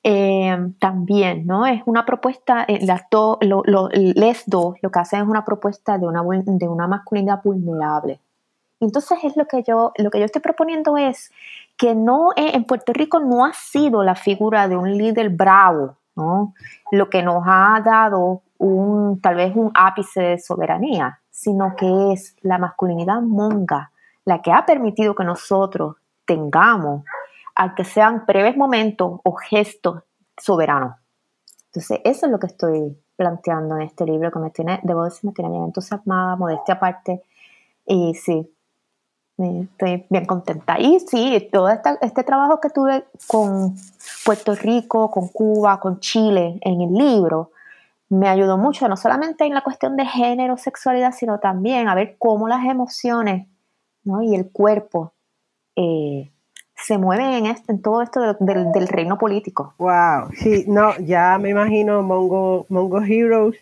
[0.05, 1.65] Em, también, ¿no?
[1.65, 6.05] Es una propuesta, eh, las lo, les dos lo que hacen es una propuesta de
[6.05, 8.19] una, de una masculinidad vulnerable.
[8.81, 11.31] Entonces es lo que yo, lo que yo estoy proponiendo es
[11.77, 15.95] que no, eh, en Puerto Rico no ha sido la figura de un líder bravo,
[16.17, 16.53] ¿no?
[16.91, 22.35] Lo que nos ha dado un, tal vez un ápice de soberanía, sino que es
[22.41, 23.91] la masculinidad monga
[24.25, 25.95] la que ha permitido que nosotros
[26.25, 27.03] tengamos,
[27.55, 30.03] aunque sean breves momentos o gestos
[30.37, 30.95] soberanos.
[31.67, 35.25] Entonces, eso es lo que estoy planteando en este libro que me tiene, debo decir,
[35.25, 37.23] me tiene bien entusiasmada, modestia aparte.
[37.85, 38.49] Y sí,
[39.37, 40.79] estoy bien contenta.
[40.79, 43.75] Y sí, todo este trabajo que tuve con
[44.25, 47.51] Puerto Rico, con Cuba, con Chile en el libro,
[48.09, 52.15] me ayudó mucho, no solamente en la cuestión de género, sexualidad, sino también a ver
[52.19, 53.47] cómo las emociones
[54.05, 55.13] y el cuerpo
[55.75, 56.31] eh,
[56.75, 59.73] se mueven en, este, en todo esto del, reino político.
[59.77, 63.57] Wow, sí, no, ya me imagino Mongo, Mongo Heroes,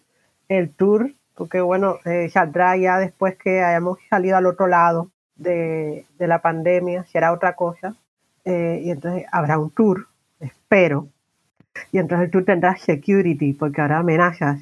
[0.48, 6.06] el tour, porque bueno, eh, saldrá ya después que hayamos salido al otro lado de,
[6.20, 7.96] la pandemia, será otra cosa,
[8.46, 10.08] eh, y entonces habrá un tour,
[10.40, 11.08] espero,
[11.92, 14.62] y entonces el tour tendrá security, porque habrá amenazas,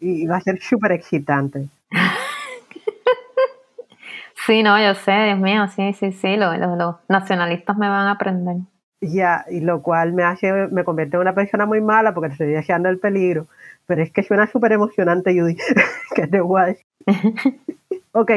[0.00, 1.68] y va a ser súper excitante.
[4.48, 8.56] Sí, no, yo sé, Dios mío, sí, sí, sí, los, nacionalistas me van a aprender.
[8.98, 12.46] Ya, y lo cual me hace, me convierte en una persona muy mala porque estoy
[12.46, 13.46] deseando el peligro.
[13.84, 15.54] Pero es que suena súper emocionante, Judy,
[16.14, 16.78] que te guay.
[18.12, 18.30] ok,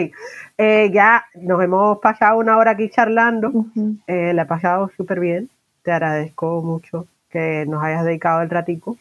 [0.58, 3.68] eh, ya nos hemos pasado una hora aquí charlando.
[4.06, 5.50] Eh, la he pasado súper bien.
[5.82, 8.98] Te agradezco mucho que nos hayas dedicado el ratico.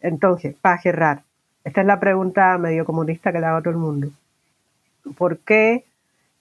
[0.00, 1.24] Entonces, para cerrar,
[1.62, 4.08] esta es la pregunta medio comunista que le hago a todo el mundo.
[5.18, 5.84] ¿Por qué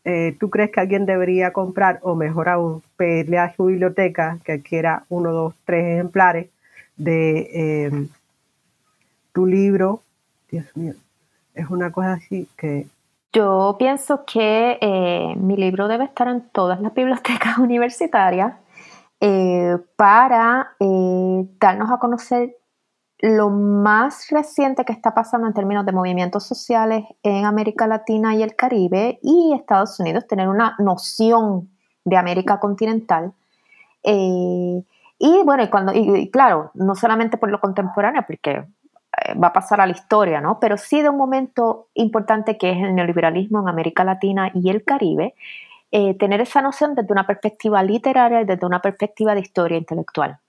[0.05, 4.53] eh, ¿tú crees que alguien debería comprar o mejor aún pedirle a su biblioteca que
[4.53, 6.49] adquiera uno, dos, tres ejemplares
[6.97, 8.09] de em,
[9.31, 10.01] tu libro?
[10.51, 10.93] Dios mío,
[11.53, 12.87] es una cosa así que...
[13.31, 18.53] Yo pienso que eh, mi libro debe estar en todas las bibliotecas universitarias
[19.21, 22.57] eh, para darnos a conocer
[23.23, 28.43] lo más reciente que está pasando en términos de movimientos sociales en América Latina y
[28.43, 31.69] el Caribe y Estados Unidos, tener una noción
[32.03, 33.31] de América continental.
[34.03, 34.83] Eh,
[35.19, 39.53] y bueno, y, cuando, y, claro, no solamente por lo contemporáneo, porque eh, va a
[39.53, 40.59] pasar a la historia, ¿no?
[40.59, 44.83] Pero sí de un momento importante que es el neoliberalismo en América Latina y el
[44.83, 45.33] Caribe,
[45.91, 50.39] eh, tener esa noción desde una perspectiva literaria y desde una perspectiva de historia intelectual.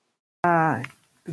[0.42, 0.82] Ah,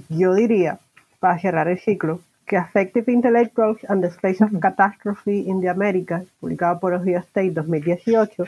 [0.08, 0.78] yo diría
[1.22, 6.24] para cerrar el ciclo, que Affective Intellectuals and the Space of Catastrophe in the Americas,
[6.40, 8.44] publicado por Ohio State 2018,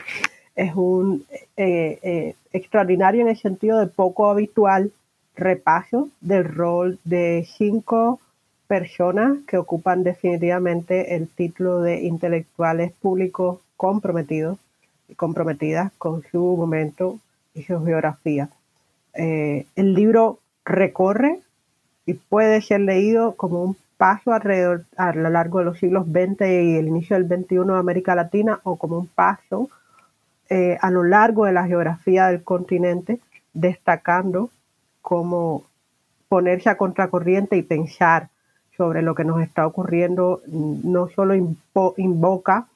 [0.56, 1.24] es un
[1.56, 4.90] eh, eh, extraordinario en el sentido de poco habitual
[5.36, 8.20] repaso del rol de cinco
[8.66, 14.58] personas que ocupan definitivamente el título de intelectuales públicos comprometidos
[15.08, 17.20] y comprometidas con su momento
[17.54, 18.48] y su geografía.
[19.14, 21.38] Eh, el libro recorre
[22.06, 26.76] y puede ser leído como un paso a lo largo de los siglos XX y
[26.76, 29.68] el inicio del XXI de América Latina o como un paso
[30.50, 33.20] eh, a lo largo de la geografía del continente,
[33.54, 34.50] destacando
[35.00, 35.64] cómo
[36.28, 38.28] ponerse a contracorriente y pensar
[38.76, 41.34] sobre lo que nos está ocurriendo, no solo
[41.96, 42.66] invoca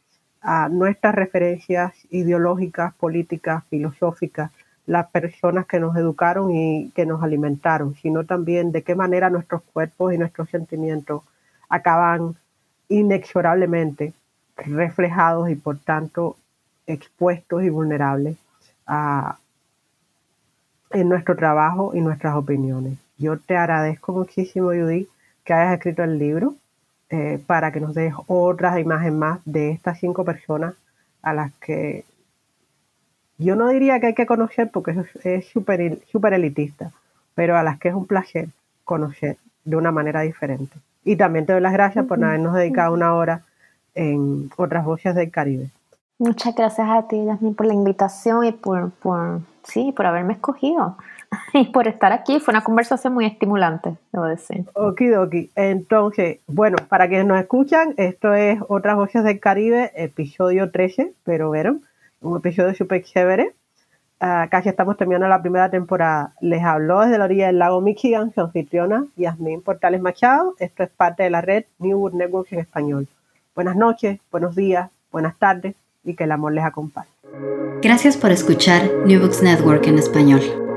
[0.40, 4.52] a nuestras referencias ideológicas, políticas, filosóficas,
[4.88, 9.60] las personas que nos educaron y que nos alimentaron, sino también de qué manera nuestros
[9.74, 11.22] cuerpos y nuestros sentimientos
[11.68, 12.36] acaban
[12.88, 14.14] inexorablemente
[14.56, 16.36] reflejados y por tanto
[16.86, 18.38] expuestos y vulnerables
[20.90, 22.98] en nuestro trabajo y nuestras opiniones.
[23.18, 25.06] Yo te agradezco muchísimo, Judy,
[25.44, 26.54] que hayas escrito el libro
[27.10, 30.72] eh, para que nos des otras imágenes más de estas cinco personas
[31.20, 32.06] a las que
[33.38, 34.94] yo no diría que hay que conocer porque
[35.24, 36.90] es súper super elitista,
[37.34, 38.48] pero a las que es un placer
[38.84, 40.76] conocer de una manera diferente.
[41.04, 43.42] Y también te doy las gracias por habernos dedicado una hora
[43.94, 45.70] en otras voces del Caribe.
[46.18, 50.96] Muchas gracias a ti, Yasmin, por la invitación y por, por, sí, por haberme escogido
[51.52, 52.40] y por estar aquí.
[52.40, 54.64] Fue una conversación muy estimulante, debo decir.
[54.74, 55.50] Okidoki.
[55.54, 61.52] Entonces, bueno, para quienes nos escuchan, esto es Otras Voces del Caribe, episodio 13, pero
[61.52, 61.82] vieron,
[62.20, 63.54] un episodio súper chévere.
[64.20, 66.32] Uh, casi estamos terminando la primera temporada.
[66.40, 70.54] Les habló desde la orilla del lago Michigan su anfitriona Yasmín Portales Machado.
[70.58, 73.08] Esto es parte de la red New World Network en español.
[73.54, 75.74] Buenas noches, buenos días, buenas tardes
[76.04, 77.08] y que el amor les acompañe.
[77.82, 80.67] Gracias por escuchar New Books Network en español.